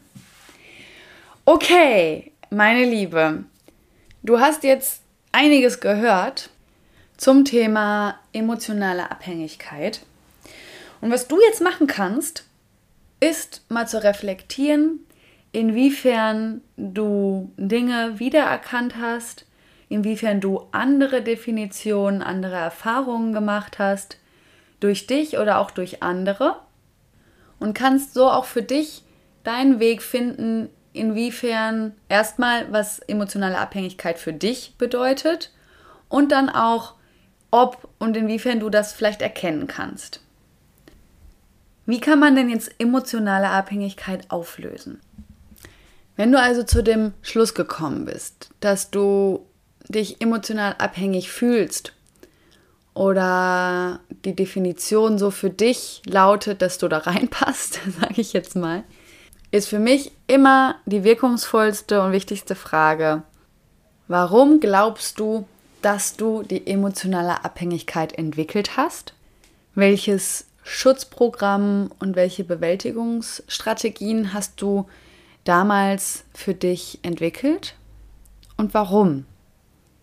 Okay, 1.44 2.32
meine 2.50 2.84
Liebe, 2.84 3.44
du 4.22 4.40
hast 4.40 4.64
jetzt 4.64 5.00
einiges 5.32 5.80
gehört 5.80 6.50
zum 7.16 7.44
Thema 7.44 8.18
emotionale 8.32 9.10
Abhängigkeit. 9.10 10.00
Und 11.00 11.10
was 11.10 11.28
du 11.28 11.40
jetzt 11.40 11.62
machen 11.62 11.86
kannst, 11.86 12.44
ist 13.20 13.64
mal 13.68 13.86
zu 13.86 14.02
reflektieren, 14.02 15.00
inwiefern 15.52 16.62
du 16.76 17.52
Dinge 17.56 18.18
wiedererkannt 18.18 18.96
hast, 18.96 19.46
inwiefern 19.88 20.40
du 20.40 20.68
andere 20.72 21.22
Definitionen, 21.22 22.22
andere 22.22 22.56
Erfahrungen 22.56 23.32
gemacht 23.32 23.78
hast, 23.78 24.18
durch 24.80 25.06
dich 25.06 25.38
oder 25.38 25.58
auch 25.58 25.70
durch 25.70 26.02
andere. 26.02 26.56
und 27.58 27.74
kannst 27.74 28.14
so 28.14 28.30
auch 28.30 28.46
für 28.46 28.62
dich 28.62 29.04
deinen 29.44 29.78
Weg 29.78 30.02
finden, 30.02 30.70
inwiefern 30.92 31.94
erstmal, 32.08 32.72
was 32.72 32.98
emotionale 33.00 33.58
Abhängigkeit 33.58 34.18
für 34.18 34.32
dich 34.32 34.74
bedeutet 34.76 35.52
und 36.08 36.32
dann 36.32 36.48
auch, 36.48 36.94
ob 37.52 37.88
und 37.98 38.16
inwiefern 38.16 38.60
du 38.60 38.70
das 38.70 38.92
vielleicht 38.92 39.22
erkennen 39.22 39.66
kannst. 39.66 40.20
Wie 41.90 41.98
kann 41.98 42.20
man 42.20 42.36
denn 42.36 42.48
jetzt 42.48 42.70
emotionale 42.78 43.48
Abhängigkeit 43.48 44.30
auflösen? 44.30 45.00
Wenn 46.14 46.30
du 46.30 46.38
also 46.38 46.62
zu 46.62 46.84
dem 46.84 47.14
Schluss 47.20 47.52
gekommen 47.52 48.04
bist, 48.04 48.50
dass 48.60 48.92
du 48.92 49.44
dich 49.88 50.20
emotional 50.20 50.76
abhängig 50.78 51.32
fühlst 51.32 51.92
oder 52.94 53.98
die 54.24 54.36
Definition 54.36 55.18
so 55.18 55.32
für 55.32 55.50
dich 55.50 56.02
lautet, 56.06 56.62
dass 56.62 56.78
du 56.78 56.86
da 56.86 56.98
reinpasst, 56.98 57.80
sage 58.00 58.20
ich 58.20 58.34
jetzt 58.34 58.54
mal, 58.54 58.84
ist 59.50 59.66
für 59.66 59.80
mich 59.80 60.12
immer 60.28 60.76
die 60.86 61.02
wirkungsvollste 61.02 62.02
und 62.02 62.12
wichtigste 62.12 62.54
Frage, 62.54 63.24
warum 64.06 64.60
glaubst 64.60 65.18
du, 65.18 65.44
dass 65.82 66.14
du 66.14 66.44
die 66.44 66.68
emotionale 66.68 67.44
Abhängigkeit 67.44 68.12
entwickelt 68.12 68.76
hast? 68.76 69.12
Welches 69.74 70.46
Schutzprogramm 70.72 71.90
und 71.98 72.14
welche 72.14 72.44
Bewältigungsstrategien 72.44 74.32
hast 74.32 74.62
du 74.62 74.86
damals 75.42 76.24
für 76.32 76.54
dich 76.54 77.00
entwickelt? 77.02 77.74
Und 78.56 78.72
warum? 78.72 79.26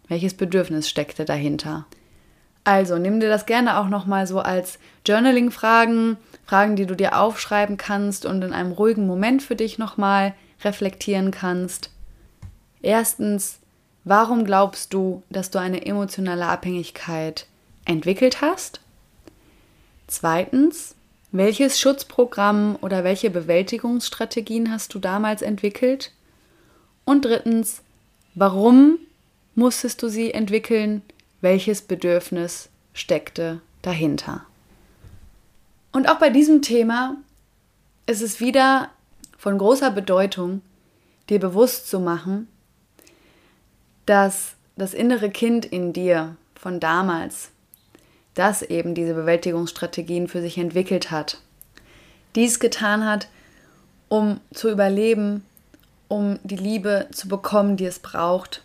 Welches 0.09 0.33
Bedürfnis 0.33 0.89
steckte 0.89 1.23
dahinter? 1.23 1.85
Also 2.65 2.97
nimm 2.97 3.21
dir 3.21 3.29
das 3.29 3.45
gerne 3.45 3.79
auch 3.79 3.87
nochmal 3.87 4.27
so 4.27 4.41
als 4.41 4.77
Journaling-Fragen, 5.05 6.17
Fragen, 6.45 6.75
die 6.75 6.85
du 6.85 6.95
dir 6.95 7.17
aufschreiben 7.17 7.77
kannst 7.77 8.25
und 8.25 8.41
in 8.41 8.51
einem 8.51 8.73
ruhigen 8.73 9.07
Moment 9.07 9.41
für 9.41 9.55
dich 9.55 9.77
nochmal 9.77 10.33
reflektieren 10.65 11.31
kannst. 11.31 11.91
Erstens, 12.81 13.59
warum 14.03 14.43
glaubst 14.43 14.93
du, 14.93 15.23
dass 15.29 15.49
du 15.49 15.59
eine 15.59 15.85
emotionale 15.85 16.45
Abhängigkeit 16.45 17.47
entwickelt 17.85 18.41
hast? 18.41 18.81
Zweitens, 20.07 20.95
welches 21.31 21.79
Schutzprogramm 21.79 22.77
oder 22.81 23.03
welche 23.03 23.29
Bewältigungsstrategien 23.29 24.71
hast 24.71 24.93
du 24.93 24.99
damals 24.99 25.41
entwickelt? 25.41 26.11
Und 27.05 27.25
drittens, 27.25 27.81
warum 28.35 28.99
musstest 29.55 30.01
du 30.01 30.07
sie 30.07 30.33
entwickeln? 30.33 31.01
welches 31.41 31.81
Bedürfnis 31.81 32.69
steckte 32.93 33.61
dahinter. 33.81 34.45
Und 35.91 36.09
auch 36.09 36.19
bei 36.19 36.29
diesem 36.29 36.61
Thema 36.61 37.15
ist 38.05 38.21
es 38.21 38.39
wieder 38.39 38.89
von 39.37 39.57
großer 39.57 39.91
Bedeutung, 39.91 40.61
dir 41.29 41.39
bewusst 41.39 41.89
zu 41.89 41.99
machen, 41.99 42.47
dass 44.05 44.55
das 44.75 44.93
innere 44.93 45.29
Kind 45.29 45.65
in 45.65 45.93
dir 45.93 46.35
von 46.55 46.79
damals, 46.79 47.49
das 48.37 48.61
eben 48.61 48.95
diese 48.95 49.13
Bewältigungsstrategien 49.13 50.27
für 50.27 50.41
sich 50.41 50.57
entwickelt 50.57 51.11
hat, 51.11 51.39
dies 52.35 52.59
getan 52.59 53.05
hat, 53.05 53.27
um 54.09 54.39
zu 54.53 54.69
überleben, 54.69 55.45
um 56.07 56.39
die 56.43 56.55
Liebe 56.55 57.07
zu 57.11 57.27
bekommen, 57.27 57.77
die 57.77 57.85
es 57.85 57.99
braucht, 57.99 58.61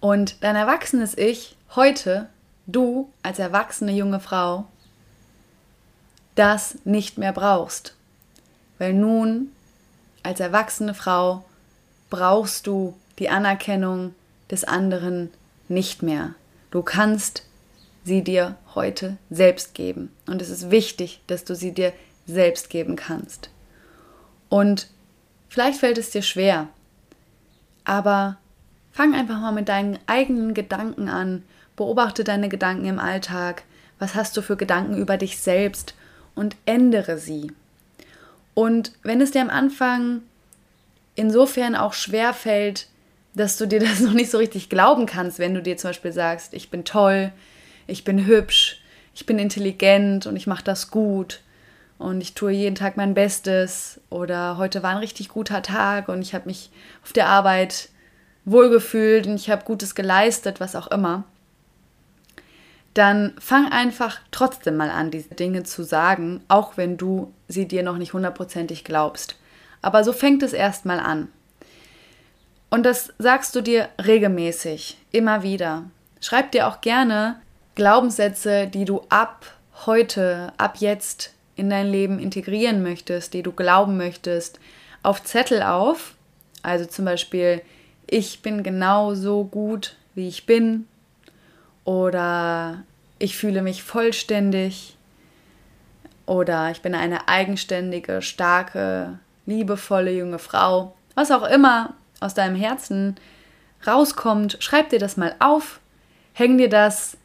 und 0.00 0.42
dein 0.42 0.56
erwachsenes 0.56 1.16
Ich, 1.16 1.56
heute, 1.76 2.28
du 2.66 3.10
als 3.22 3.38
erwachsene 3.38 3.92
junge 3.92 4.18
Frau, 4.18 4.64
das 6.34 6.78
nicht 6.84 7.18
mehr 7.18 7.32
brauchst. 7.32 7.94
Weil 8.78 8.94
nun, 8.94 9.52
als 10.22 10.40
erwachsene 10.40 10.94
Frau, 10.94 11.44
brauchst 12.08 12.66
du 12.66 12.96
die 13.18 13.28
Anerkennung 13.28 14.14
des 14.50 14.64
anderen 14.64 15.30
nicht 15.68 16.02
mehr. 16.02 16.34
Du 16.70 16.82
kannst 16.82 17.44
sie 18.04 18.22
dir 18.22 18.56
heute 18.74 19.16
selbst 19.30 19.74
geben. 19.74 20.10
Und 20.26 20.42
es 20.42 20.50
ist 20.50 20.70
wichtig, 20.70 21.20
dass 21.26 21.44
du 21.44 21.54
sie 21.54 21.72
dir 21.72 21.92
selbst 22.26 22.70
geben 22.70 22.96
kannst. 22.96 23.50
Und 24.48 24.88
vielleicht 25.48 25.78
fällt 25.78 25.98
es 25.98 26.10
dir 26.10 26.22
schwer, 26.22 26.68
aber 27.84 28.38
Fang 28.92 29.14
einfach 29.14 29.40
mal 29.40 29.52
mit 29.52 29.68
deinen 29.68 29.98
eigenen 30.06 30.54
Gedanken 30.54 31.08
an. 31.08 31.44
Beobachte 31.76 32.24
deine 32.24 32.48
Gedanken 32.48 32.86
im 32.86 32.98
Alltag. 32.98 33.62
Was 33.98 34.14
hast 34.14 34.36
du 34.36 34.42
für 34.42 34.56
Gedanken 34.56 34.96
über 34.96 35.16
dich 35.16 35.38
selbst? 35.38 35.94
Und 36.34 36.56
ändere 36.66 37.18
sie. 37.18 37.52
Und 38.54 38.92
wenn 39.02 39.20
es 39.20 39.30
dir 39.30 39.42
am 39.42 39.50
Anfang 39.50 40.22
insofern 41.14 41.76
auch 41.76 41.92
schwer 41.92 42.34
fällt, 42.34 42.88
dass 43.34 43.56
du 43.56 43.66
dir 43.66 43.80
das 43.80 44.00
noch 44.00 44.12
nicht 44.12 44.30
so 44.30 44.38
richtig 44.38 44.68
glauben 44.68 45.06
kannst, 45.06 45.38
wenn 45.38 45.54
du 45.54 45.62
dir 45.62 45.76
zum 45.76 45.90
Beispiel 45.90 46.12
sagst, 46.12 46.52
ich 46.54 46.70
bin 46.70 46.84
toll, 46.84 47.32
ich 47.90 48.04
bin 48.04 48.26
hübsch, 48.26 48.80
ich 49.14 49.26
bin 49.26 49.38
intelligent 49.38 50.26
und 50.26 50.36
ich 50.36 50.46
mache 50.46 50.64
das 50.64 50.90
gut 50.90 51.40
und 51.98 52.20
ich 52.20 52.34
tue 52.34 52.52
jeden 52.52 52.76
Tag 52.76 52.96
mein 52.96 53.14
Bestes 53.14 54.00
oder 54.08 54.56
heute 54.56 54.82
war 54.82 54.90
ein 54.90 54.96
richtig 54.96 55.28
guter 55.28 55.62
Tag 55.62 56.08
und 56.08 56.22
ich 56.22 56.34
habe 56.34 56.46
mich 56.46 56.70
auf 57.02 57.12
der 57.12 57.28
Arbeit 57.28 57.90
wohlgefühlt 58.44 59.26
und 59.26 59.34
ich 59.34 59.50
habe 59.50 59.64
Gutes 59.64 59.94
geleistet, 59.94 60.60
was 60.60 60.74
auch 60.74 60.86
immer, 60.86 61.24
dann 62.94 63.34
fang 63.38 63.70
einfach 63.70 64.20
trotzdem 64.30 64.76
mal 64.76 64.90
an, 64.90 65.10
diese 65.10 65.34
Dinge 65.34 65.62
zu 65.62 65.82
sagen, 65.84 66.42
auch 66.48 66.76
wenn 66.76 66.96
du 66.96 67.32
sie 67.48 67.68
dir 67.68 67.82
noch 67.82 67.98
nicht 67.98 68.12
hundertprozentig 68.12 68.84
glaubst. 68.84 69.36
Aber 69.82 70.02
so 70.02 70.12
fängt 70.12 70.42
es 70.42 70.52
erstmal 70.52 71.00
an. 71.00 71.28
Und 72.68 72.84
das 72.84 73.12
sagst 73.18 73.54
du 73.54 73.60
dir 73.60 73.88
regelmäßig, 74.04 74.98
immer 75.12 75.42
wieder. 75.42 75.84
Schreib 76.20 76.52
dir 76.52 76.68
auch 76.68 76.80
gerne 76.80 77.40
Glaubenssätze, 77.80 78.66
die 78.66 78.84
du 78.84 79.00
ab 79.08 79.46
heute, 79.86 80.52
ab 80.58 80.76
jetzt 80.80 81.32
in 81.56 81.70
dein 81.70 81.86
Leben 81.86 82.18
integrieren 82.18 82.82
möchtest, 82.82 83.32
die 83.32 83.42
du 83.42 83.52
glauben 83.52 83.96
möchtest, 83.96 84.60
auf 85.02 85.22
Zettel 85.24 85.62
auf. 85.62 86.12
Also 86.62 86.84
zum 86.84 87.06
Beispiel, 87.06 87.62
ich 88.06 88.42
bin 88.42 88.62
genau 88.62 89.14
so 89.14 89.44
gut, 89.44 89.96
wie 90.14 90.28
ich 90.28 90.44
bin 90.44 90.88
oder 91.84 92.82
ich 93.18 93.38
fühle 93.38 93.62
mich 93.62 93.82
vollständig 93.82 94.94
oder 96.26 96.70
ich 96.70 96.82
bin 96.82 96.94
eine 96.94 97.28
eigenständige, 97.28 98.20
starke, 98.20 99.18
liebevolle 99.46 100.12
junge 100.12 100.38
Frau. 100.38 100.94
Was 101.14 101.30
auch 101.30 101.48
immer 101.48 101.94
aus 102.20 102.34
deinem 102.34 102.56
Herzen 102.56 103.16
rauskommt, 103.86 104.58
schreib 104.60 104.90
dir 104.90 104.98
das 104.98 105.16
mal 105.16 105.34
auf, 105.38 105.80
häng 106.34 106.58
dir 106.58 106.68
das 106.68 107.16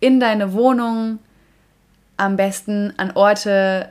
in 0.00 0.20
deine 0.20 0.52
Wohnung, 0.52 1.18
am 2.16 2.36
besten 2.36 2.92
an 2.96 3.12
Orte, 3.14 3.88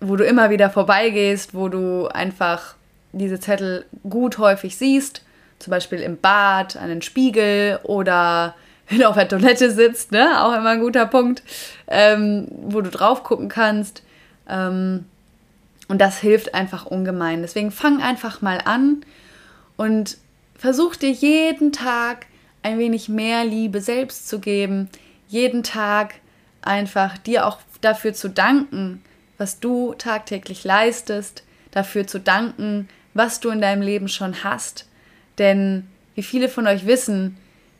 wo 0.00 0.16
du 0.16 0.24
immer 0.24 0.50
wieder 0.50 0.70
vorbeigehst, 0.70 1.54
wo 1.54 1.68
du 1.68 2.06
einfach 2.08 2.74
diese 3.12 3.38
Zettel 3.38 3.84
gut 4.08 4.38
häufig 4.38 4.76
siehst 4.76 5.22
zum 5.60 5.70
Beispiel 5.70 6.00
im 6.00 6.16
Bad, 6.16 6.76
an 6.76 6.88
den 6.88 7.02
Spiegel 7.02 7.78
oder 7.84 8.56
wenn 8.88 8.98
du 8.98 9.08
auf 9.08 9.14
der 9.14 9.28
Toilette 9.28 9.70
sitzt, 9.70 10.10
ne? 10.10 10.42
auch 10.42 10.52
immer 10.52 10.70
ein 10.70 10.80
guter 10.80 11.06
Punkt, 11.06 11.44
ähm, 11.86 12.48
wo 12.50 12.80
du 12.80 12.90
drauf 12.90 13.22
gucken 13.22 13.48
kannst. 13.48 14.02
Ähm, 14.48 15.04
und 15.86 16.00
das 16.00 16.18
hilft 16.18 16.54
einfach 16.54 16.86
ungemein. 16.86 17.42
Deswegen 17.42 17.70
fang 17.70 18.02
einfach 18.02 18.42
mal 18.42 18.60
an 18.64 19.04
und 19.76 20.18
versuch 20.56 20.96
dir 20.96 21.10
jeden 21.10 21.72
Tag 21.72 22.26
ein 22.62 22.78
wenig 22.78 23.08
mehr 23.08 23.44
Liebe 23.44 23.80
selbst 23.80 24.28
zu 24.28 24.38
geben, 24.38 24.88
jeden 25.28 25.62
Tag 25.62 26.14
einfach 26.62 27.16
dir 27.18 27.46
auch 27.46 27.58
dafür 27.80 28.12
zu 28.12 28.28
danken, 28.28 29.02
was 29.38 29.60
du 29.60 29.94
tagtäglich 29.94 30.64
leistest, 30.64 31.44
dafür 31.70 32.06
zu 32.06 32.20
danken, 32.20 32.88
was 33.14 33.40
du 33.40 33.50
in 33.50 33.60
deinem 33.60 33.82
Leben 33.82 34.08
schon 34.08 34.44
hast 34.44 34.86
denn 35.40 35.88
wie 36.14 36.22
viele 36.22 36.48
von 36.48 36.68
euch 36.68 36.86
wissen, 36.86 37.36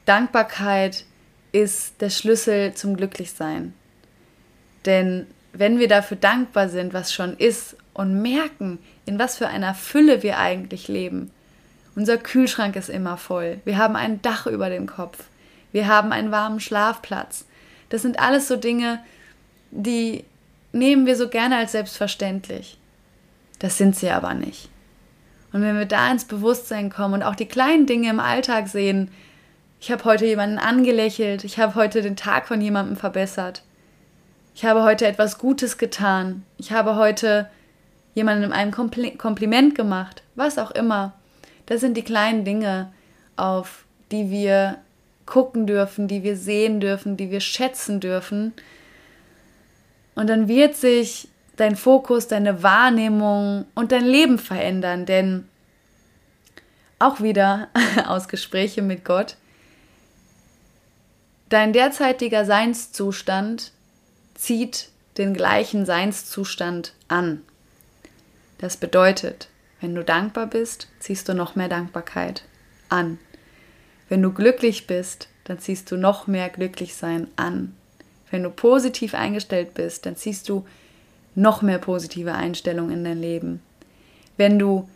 Dankbarkeit 0.06 1.04
ist 1.52 2.00
der 2.00 2.10
Schlüssel 2.10 2.74
zum 2.74 2.96
Glücklichsein. 2.96 3.74
Denn 4.86 5.26
wenn 5.52 5.78
wir 5.78 5.86
dafür 5.86 6.16
dankbar 6.16 6.70
sind, 6.70 6.94
was 6.94 7.12
schon 7.12 7.36
ist 7.36 7.76
und 7.92 8.22
merken, 8.22 8.78
in 9.04 9.18
was 9.18 9.36
für 9.36 9.48
einer 9.48 9.74
Fülle 9.74 10.22
wir 10.22 10.38
eigentlich 10.38 10.88
leben, 10.88 11.30
unser 12.00 12.16
Kühlschrank 12.16 12.76
ist 12.76 12.88
immer 12.88 13.18
voll, 13.18 13.60
wir 13.66 13.76
haben 13.76 13.94
ein 13.94 14.22
Dach 14.22 14.46
über 14.46 14.70
dem 14.70 14.86
Kopf, 14.86 15.24
wir 15.70 15.86
haben 15.86 16.12
einen 16.12 16.30
warmen 16.30 16.58
Schlafplatz. 16.58 17.44
Das 17.90 18.00
sind 18.00 18.18
alles 18.18 18.48
so 18.48 18.56
Dinge, 18.56 19.00
die 19.70 20.24
nehmen 20.72 21.04
wir 21.04 21.14
so 21.14 21.28
gerne 21.28 21.58
als 21.58 21.72
selbstverständlich. 21.72 22.78
Das 23.58 23.76
sind 23.76 23.96
sie 23.96 24.08
aber 24.08 24.32
nicht. 24.32 24.70
Und 25.52 25.60
wenn 25.60 25.76
wir 25.76 25.84
da 25.84 26.10
ins 26.10 26.24
Bewusstsein 26.24 26.88
kommen 26.88 27.12
und 27.14 27.22
auch 27.22 27.34
die 27.34 27.48
kleinen 27.48 27.84
Dinge 27.84 28.08
im 28.08 28.18
Alltag 28.18 28.68
sehen, 28.68 29.10
ich 29.78 29.92
habe 29.92 30.04
heute 30.04 30.24
jemanden 30.24 30.58
angelächelt, 30.58 31.44
ich 31.44 31.58
habe 31.58 31.74
heute 31.74 32.00
den 32.00 32.16
Tag 32.16 32.48
von 32.48 32.62
jemandem 32.62 32.96
verbessert, 32.96 33.62
Ich 34.54 34.64
habe 34.64 34.84
heute 34.84 35.06
etwas 35.06 35.36
Gutes 35.36 35.76
getan. 35.76 36.44
Ich 36.56 36.72
habe 36.72 36.96
heute 36.96 37.50
jemandem 38.14 38.52
ein 38.52 38.70
Kompli 38.70 39.16
Kompliment 39.16 39.74
gemacht. 39.74 40.22
Was 40.34 40.56
auch 40.56 40.70
immer. 40.70 41.12
Das 41.70 41.80
sind 41.80 41.96
die 41.96 42.02
kleinen 42.02 42.44
Dinge, 42.44 42.92
auf 43.36 43.84
die 44.10 44.28
wir 44.28 44.78
gucken 45.24 45.68
dürfen, 45.68 46.08
die 46.08 46.24
wir 46.24 46.36
sehen 46.36 46.80
dürfen, 46.80 47.16
die 47.16 47.30
wir 47.30 47.38
schätzen 47.38 48.00
dürfen. 48.00 48.52
Und 50.16 50.28
dann 50.28 50.48
wird 50.48 50.74
sich 50.74 51.28
dein 51.54 51.76
Fokus, 51.76 52.26
deine 52.26 52.64
Wahrnehmung 52.64 53.66
und 53.76 53.92
dein 53.92 54.04
Leben 54.04 54.40
verändern, 54.40 55.06
denn 55.06 55.48
auch 56.98 57.20
wieder 57.20 57.68
aus 58.08 58.26
Gesprächen 58.26 58.88
mit 58.88 59.04
Gott, 59.04 59.36
dein 61.50 61.72
derzeitiger 61.72 62.44
Seinszustand 62.44 63.70
zieht 64.34 64.88
den 65.18 65.34
gleichen 65.34 65.86
Seinszustand 65.86 66.94
an. 67.06 67.42
Das 68.58 68.76
bedeutet, 68.76 69.46
wenn 69.80 69.94
du 69.94 70.04
dankbar 70.04 70.46
bist, 70.46 70.88
ziehst 70.98 71.28
du 71.28 71.34
noch 71.34 71.56
mehr 71.56 71.68
Dankbarkeit 71.68 72.44
an. 72.88 73.18
Wenn 74.08 74.22
du 74.22 74.32
glücklich 74.32 74.86
bist, 74.86 75.28
dann 75.44 75.58
ziehst 75.58 75.90
du 75.90 75.96
noch 75.96 76.26
mehr 76.26 76.48
Glücklichsein 76.48 77.28
an. 77.36 77.74
Wenn 78.30 78.42
du 78.42 78.50
positiv 78.50 79.14
eingestellt 79.14 79.74
bist, 79.74 80.06
dann 80.06 80.16
ziehst 80.16 80.48
du 80.48 80.66
noch 81.34 81.62
mehr 81.62 81.78
positive 81.78 82.32
Einstellung 82.32 82.90
in 82.90 83.04
dein 83.04 83.20
Leben. 83.20 83.62
Wenn 84.36 84.58
du 84.58 84.88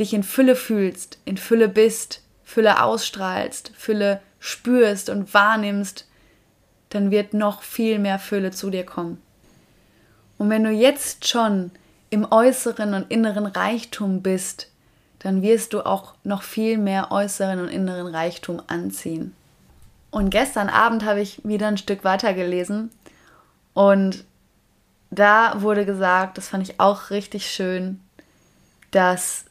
dich 0.00 0.14
in 0.14 0.22
Fülle 0.22 0.56
fühlst, 0.56 1.18
in 1.24 1.36
Fülle 1.36 1.68
bist, 1.68 2.22
Fülle 2.44 2.82
ausstrahlst, 2.82 3.72
Fülle 3.76 4.20
spürst 4.40 5.10
und 5.10 5.32
wahrnimmst, 5.34 6.06
dann 6.88 7.10
wird 7.10 7.34
noch 7.34 7.62
viel 7.62 7.98
mehr 7.98 8.18
Fülle 8.18 8.50
zu 8.50 8.70
dir 8.70 8.84
kommen. 8.84 9.20
Und 10.38 10.50
wenn 10.50 10.64
du 10.64 10.70
jetzt 10.70 11.28
schon 11.28 11.70
im 12.12 12.30
äußeren 12.30 12.92
und 12.92 13.10
inneren 13.10 13.46
Reichtum 13.46 14.20
bist, 14.20 14.68
dann 15.20 15.40
wirst 15.40 15.72
du 15.72 15.80
auch 15.86 16.14
noch 16.24 16.42
viel 16.42 16.76
mehr 16.76 17.10
äußeren 17.10 17.58
und 17.58 17.68
inneren 17.68 18.14
Reichtum 18.14 18.60
anziehen. 18.66 19.34
Und 20.10 20.28
gestern 20.28 20.68
Abend 20.68 21.06
habe 21.06 21.22
ich 21.22 21.40
wieder 21.42 21.68
ein 21.68 21.78
Stück 21.78 22.04
weiter 22.04 22.34
gelesen 22.34 22.90
und 23.72 24.24
da 25.10 25.62
wurde 25.62 25.86
gesagt, 25.86 26.36
das 26.36 26.48
fand 26.48 26.68
ich 26.68 26.80
auch 26.80 27.08
richtig 27.08 27.50
schön, 27.50 28.00
dass 28.90 29.46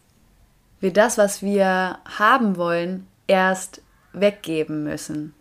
wir 0.80 0.93
das, 0.93 1.17
was 1.17 1.41
wir 1.41 1.97
haben 2.17 2.58
wollen, 2.58 3.08
erst 3.26 3.82
weggeben 4.13 4.84
müssen. 4.84 5.34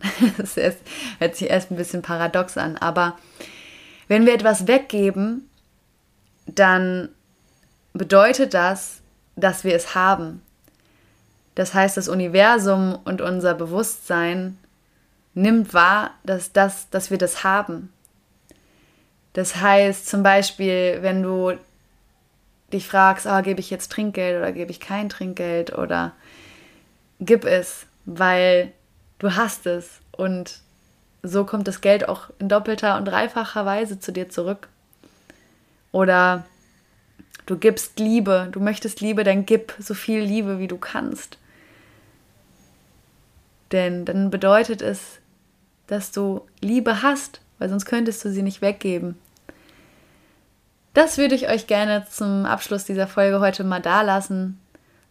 Das 0.38 0.54
hört 0.54 1.34
sich 1.34 1.50
erst 1.50 1.72
ein 1.72 1.76
bisschen 1.76 2.02
paradox 2.02 2.56
an, 2.56 2.76
aber 2.76 3.18
wenn 4.06 4.26
wir 4.26 4.34
etwas 4.34 4.68
weggeben, 4.68 5.48
dann 6.48 7.10
bedeutet 7.92 8.54
das, 8.54 9.00
dass 9.36 9.64
wir 9.64 9.74
es 9.74 9.94
haben. 9.94 10.42
Das 11.54 11.74
heißt, 11.74 11.96
das 11.96 12.08
Universum 12.08 12.98
und 13.04 13.20
unser 13.20 13.54
Bewusstsein 13.54 14.58
nimmt 15.34 15.74
wahr, 15.74 16.12
dass, 16.24 16.52
das, 16.52 16.90
dass 16.90 17.10
wir 17.10 17.18
das 17.18 17.44
haben. 17.44 17.92
Das 19.32 19.56
heißt 19.56 20.08
zum 20.08 20.22
Beispiel, 20.22 20.98
wenn 21.00 21.22
du 21.22 21.52
dich 22.72 22.86
fragst, 22.86 23.26
oh, 23.26 23.42
gebe 23.42 23.60
ich 23.60 23.70
jetzt 23.70 23.92
Trinkgeld 23.92 24.38
oder 24.38 24.52
gebe 24.52 24.70
ich 24.70 24.80
kein 24.80 25.08
Trinkgeld 25.08 25.76
oder 25.76 26.12
gib 27.20 27.44
es, 27.44 27.86
weil 28.04 28.72
du 29.18 29.36
hast 29.36 29.66
es 29.66 30.00
und 30.12 30.60
so 31.22 31.44
kommt 31.44 31.66
das 31.68 31.80
Geld 31.80 32.08
auch 32.08 32.30
in 32.38 32.48
doppelter 32.48 32.96
und 32.96 33.04
dreifacher 33.04 33.66
Weise 33.66 33.98
zu 33.98 34.12
dir 34.12 34.28
zurück. 34.28 34.68
Oder 35.92 36.44
du 37.46 37.56
gibst 37.56 37.98
Liebe, 37.98 38.48
du 38.52 38.60
möchtest 38.60 39.00
Liebe, 39.00 39.24
dann 39.24 39.46
gib 39.46 39.74
so 39.78 39.94
viel 39.94 40.20
Liebe, 40.20 40.58
wie 40.58 40.68
du 40.68 40.76
kannst. 40.76 41.38
Denn 43.72 44.04
dann 44.04 44.30
bedeutet 44.30 44.82
es, 44.82 45.18
dass 45.86 46.12
du 46.12 46.42
Liebe 46.60 47.02
hast, 47.02 47.40
weil 47.58 47.68
sonst 47.68 47.86
könntest 47.86 48.24
du 48.24 48.30
sie 48.30 48.42
nicht 48.42 48.62
weggeben. 48.62 49.16
Das 50.94 51.18
würde 51.18 51.34
ich 51.34 51.48
euch 51.48 51.66
gerne 51.66 52.06
zum 52.10 52.44
Abschluss 52.44 52.84
dieser 52.84 53.06
Folge 53.06 53.40
heute 53.40 53.64
mal 53.64 53.80
da 53.80 54.02
lassen, 54.02 54.58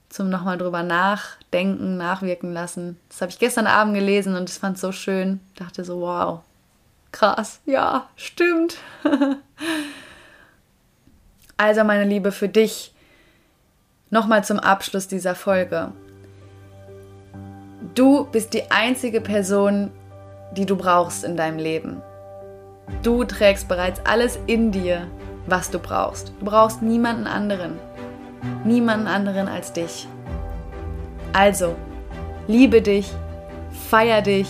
zum 0.09 0.29
nochmal 0.29 0.57
drüber 0.57 0.83
nachdenken, 0.83 1.97
nachwirken 1.97 2.51
lassen. 2.51 2.99
Das 3.09 3.21
habe 3.21 3.31
ich 3.31 3.39
gestern 3.39 3.67
Abend 3.67 3.93
gelesen 3.93 4.35
und 4.35 4.49
ich 4.49 4.57
fand 4.57 4.75
es 4.75 4.81
so 4.81 4.91
schön. 4.91 5.39
Dachte 5.55 5.83
so, 5.83 6.01
wow, 6.01 6.41
krass, 7.11 7.59
ja, 7.65 8.09
stimmt. 8.15 8.77
also 11.57 11.83
meine 11.83 12.05
Liebe, 12.05 12.31
für 12.31 12.47
dich 12.47 12.93
nochmal 14.09 14.43
zum 14.43 14.59
Abschluss 14.59 15.07
dieser 15.07 15.35
Folge. 15.35 15.91
Du 17.95 18.25
bist 18.25 18.53
die 18.53 18.69
einzige 18.69 19.21
Person, 19.21 19.91
die 20.55 20.65
du 20.65 20.75
brauchst 20.75 21.23
in 21.23 21.35
deinem 21.35 21.57
Leben. 21.57 22.01
Du 23.03 23.23
trägst 23.23 23.67
bereits 23.67 23.99
alles 24.05 24.39
in 24.47 24.71
dir, 24.71 25.07
was 25.45 25.71
du 25.71 25.79
brauchst. 25.79 26.31
Du 26.39 26.45
brauchst 26.45 26.81
niemanden 26.81 27.27
anderen. 27.27 27.79
Niemanden 28.63 29.07
anderen 29.07 29.47
als 29.47 29.73
dich. 29.73 30.07
Also, 31.33 31.75
liebe 32.47 32.81
dich, 32.81 33.11
feier 33.89 34.21
dich 34.21 34.47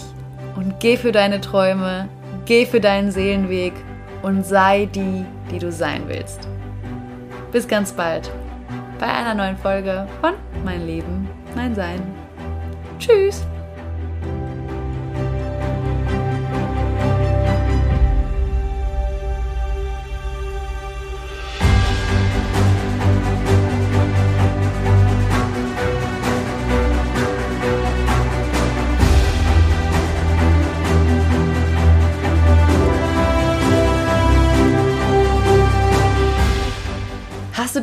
und 0.55 0.79
geh 0.79 0.97
für 0.97 1.11
deine 1.11 1.41
Träume, 1.41 2.09
geh 2.45 2.65
für 2.65 2.79
deinen 2.79 3.11
Seelenweg 3.11 3.73
und 4.21 4.45
sei 4.45 4.85
die, 4.85 5.25
die 5.51 5.59
du 5.59 5.71
sein 5.71 6.03
willst. 6.07 6.47
Bis 7.51 7.67
ganz 7.67 7.91
bald 7.91 8.31
bei 8.99 9.07
einer 9.07 9.33
neuen 9.33 9.57
Folge 9.57 10.07
von 10.21 10.33
Mein 10.65 10.85
Leben, 10.85 11.29
mein 11.55 11.75
Sein. 11.75 12.01
Tschüss! 12.99 13.45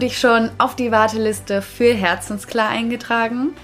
Dich 0.04 0.18
schon 0.18 0.50
auf 0.58 0.76
die 0.76 0.92
Warteliste 0.92 1.62
für 1.62 1.94
Herzensklar 1.94 2.68
eingetragen? 2.68 3.54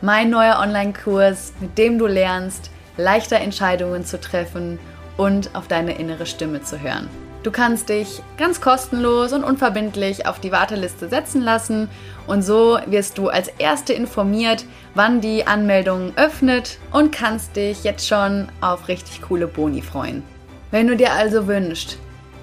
Mein 0.00 0.30
neuer 0.30 0.60
Online-Kurs, 0.60 1.54
mit 1.60 1.76
dem 1.76 1.98
du 1.98 2.06
lernst, 2.06 2.70
leichter 2.96 3.40
Entscheidungen 3.40 4.04
zu 4.04 4.20
treffen 4.20 4.78
und 5.16 5.56
auf 5.56 5.66
deine 5.66 5.98
innere 5.98 6.24
Stimme 6.24 6.62
zu 6.62 6.80
hören. 6.80 7.08
Du 7.42 7.50
kannst 7.50 7.88
dich 7.88 8.22
ganz 8.38 8.60
kostenlos 8.60 9.32
und 9.32 9.42
unverbindlich 9.42 10.26
auf 10.26 10.38
die 10.38 10.52
Warteliste 10.52 11.08
setzen 11.08 11.42
lassen 11.42 11.88
und 12.28 12.42
so 12.42 12.78
wirst 12.86 13.18
du 13.18 13.28
als 13.28 13.48
Erste 13.58 13.92
informiert, 13.92 14.64
wann 14.94 15.20
die 15.20 15.48
Anmeldung 15.48 16.12
öffnet 16.14 16.78
und 16.92 17.10
kannst 17.10 17.56
dich 17.56 17.82
jetzt 17.82 18.06
schon 18.06 18.48
auf 18.60 18.86
richtig 18.86 19.20
coole 19.20 19.48
Boni 19.48 19.82
freuen. 19.82 20.22
Wenn 20.70 20.86
du 20.86 20.96
dir 20.96 21.12
also 21.12 21.48
wünschst, 21.48 21.98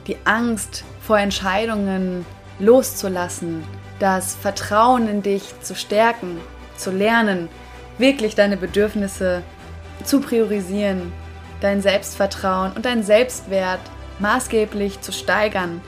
die 0.08 0.18
Angst 0.26 0.84
vor 1.00 1.20
Entscheidungen 1.20 2.26
loszulassen, 2.64 3.64
das 4.00 4.36
Vertrauen 4.36 5.08
in 5.08 5.22
dich 5.22 5.54
zu 5.62 5.76
stärken, 5.76 6.40
zu 6.78 6.92
lernen, 6.92 7.50
wirklich 7.98 8.36
deine 8.36 8.58
Bedürfnisse 8.58 9.44
zu 10.04 10.20
priorisieren, 10.20 11.12
dein 11.62 11.82
Selbstvertrauen 11.82 12.72
und 12.74 12.86
dein 12.86 13.04
Selbstwert 13.04 13.80
maßgeblich 14.20 15.02
zu 15.02 15.12
steigern, 15.12 15.82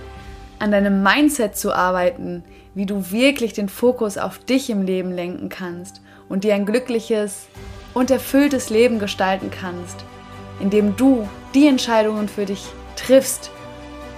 an 0.60 0.72
deinem 0.72 1.04
Mindset 1.04 1.58
zu 1.58 1.74
arbeiten, 1.74 2.44
wie 2.74 2.86
du 2.86 3.12
wirklich 3.12 3.54
den 3.54 3.70
Fokus 3.70 4.18
auf 4.18 4.40
dich 4.40 4.70
im 4.70 4.82
Leben 4.82 5.12
lenken 5.12 5.50
kannst 5.50 6.02
und 6.30 6.44
dir 6.44 6.56
ein 6.56 6.66
glückliches 6.66 7.48
und 7.94 8.12
erfülltes 8.12 8.70
Leben 8.70 9.00
gestalten 9.00 9.50
kannst, 9.50 10.04
indem 10.60 10.96
du 10.96 11.28
die 11.54 11.68
Entscheidungen 11.68 12.28
für 12.28 12.46
dich 12.46 12.66
triffst, 12.96 13.52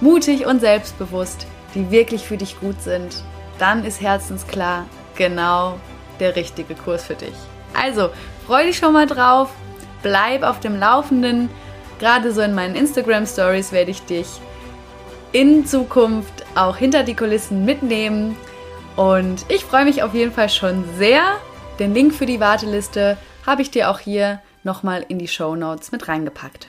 mutig 0.00 0.46
und 0.46 0.60
selbstbewusst, 0.60 1.46
die 1.74 1.90
wirklich 1.90 2.22
für 2.22 2.36
dich 2.36 2.58
gut 2.60 2.80
sind, 2.82 3.22
dann 3.58 3.84
ist 3.84 4.00
Herzensklar 4.00 4.86
genau 5.16 5.78
der 6.20 6.36
richtige 6.36 6.74
Kurs 6.74 7.04
für 7.04 7.14
dich. 7.14 7.34
Also, 7.74 8.10
freu 8.46 8.64
dich 8.64 8.78
schon 8.78 8.92
mal 8.92 9.06
drauf, 9.06 9.50
bleib 10.02 10.42
auf 10.42 10.60
dem 10.60 10.78
Laufenden. 10.78 11.50
Gerade 11.98 12.32
so 12.32 12.40
in 12.40 12.54
meinen 12.54 12.76
Instagram 12.76 13.26
Stories 13.26 13.72
werde 13.72 13.90
ich 13.90 14.02
dich 14.02 14.26
in 15.32 15.66
Zukunft 15.66 16.44
auch 16.54 16.76
hinter 16.76 17.02
die 17.02 17.14
Kulissen 17.14 17.64
mitnehmen. 17.64 18.36
Und 18.96 19.44
ich 19.48 19.64
freue 19.64 19.84
mich 19.84 20.02
auf 20.02 20.14
jeden 20.14 20.32
Fall 20.32 20.48
schon 20.48 20.84
sehr. 20.96 21.22
Den 21.78 21.94
Link 21.94 22.14
für 22.14 22.26
die 22.26 22.40
Warteliste 22.40 23.16
habe 23.46 23.62
ich 23.62 23.70
dir 23.70 23.90
auch 23.90 23.98
hier 23.98 24.40
nochmal 24.64 25.04
in 25.08 25.18
die 25.18 25.28
Show 25.28 25.54
Notes 25.54 25.92
mit 25.92 26.08
reingepackt. 26.08 26.68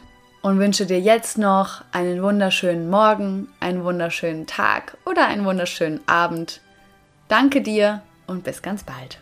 Und 0.49 0.57
wünsche 0.57 0.87
dir 0.87 0.99
jetzt 0.99 1.37
noch 1.37 1.83
einen 1.91 2.23
wunderschönen 2.23 2.89
Morgen, 2.89 3.49
einen 3.59 3.83
wunderschönen 3.83 4.47
Tag 4.47 4.97
oder 5.05 5.27
einen 5.27 5.45
wunderschönen 5.45 5.99
Abend. 6.07 6.61
Danke 7.27 7.61
dir 7.61 8.01
und 8.25 8.43
bis 8.43 8.63
ganz 8.63 8.83
bald. 8.83 9.19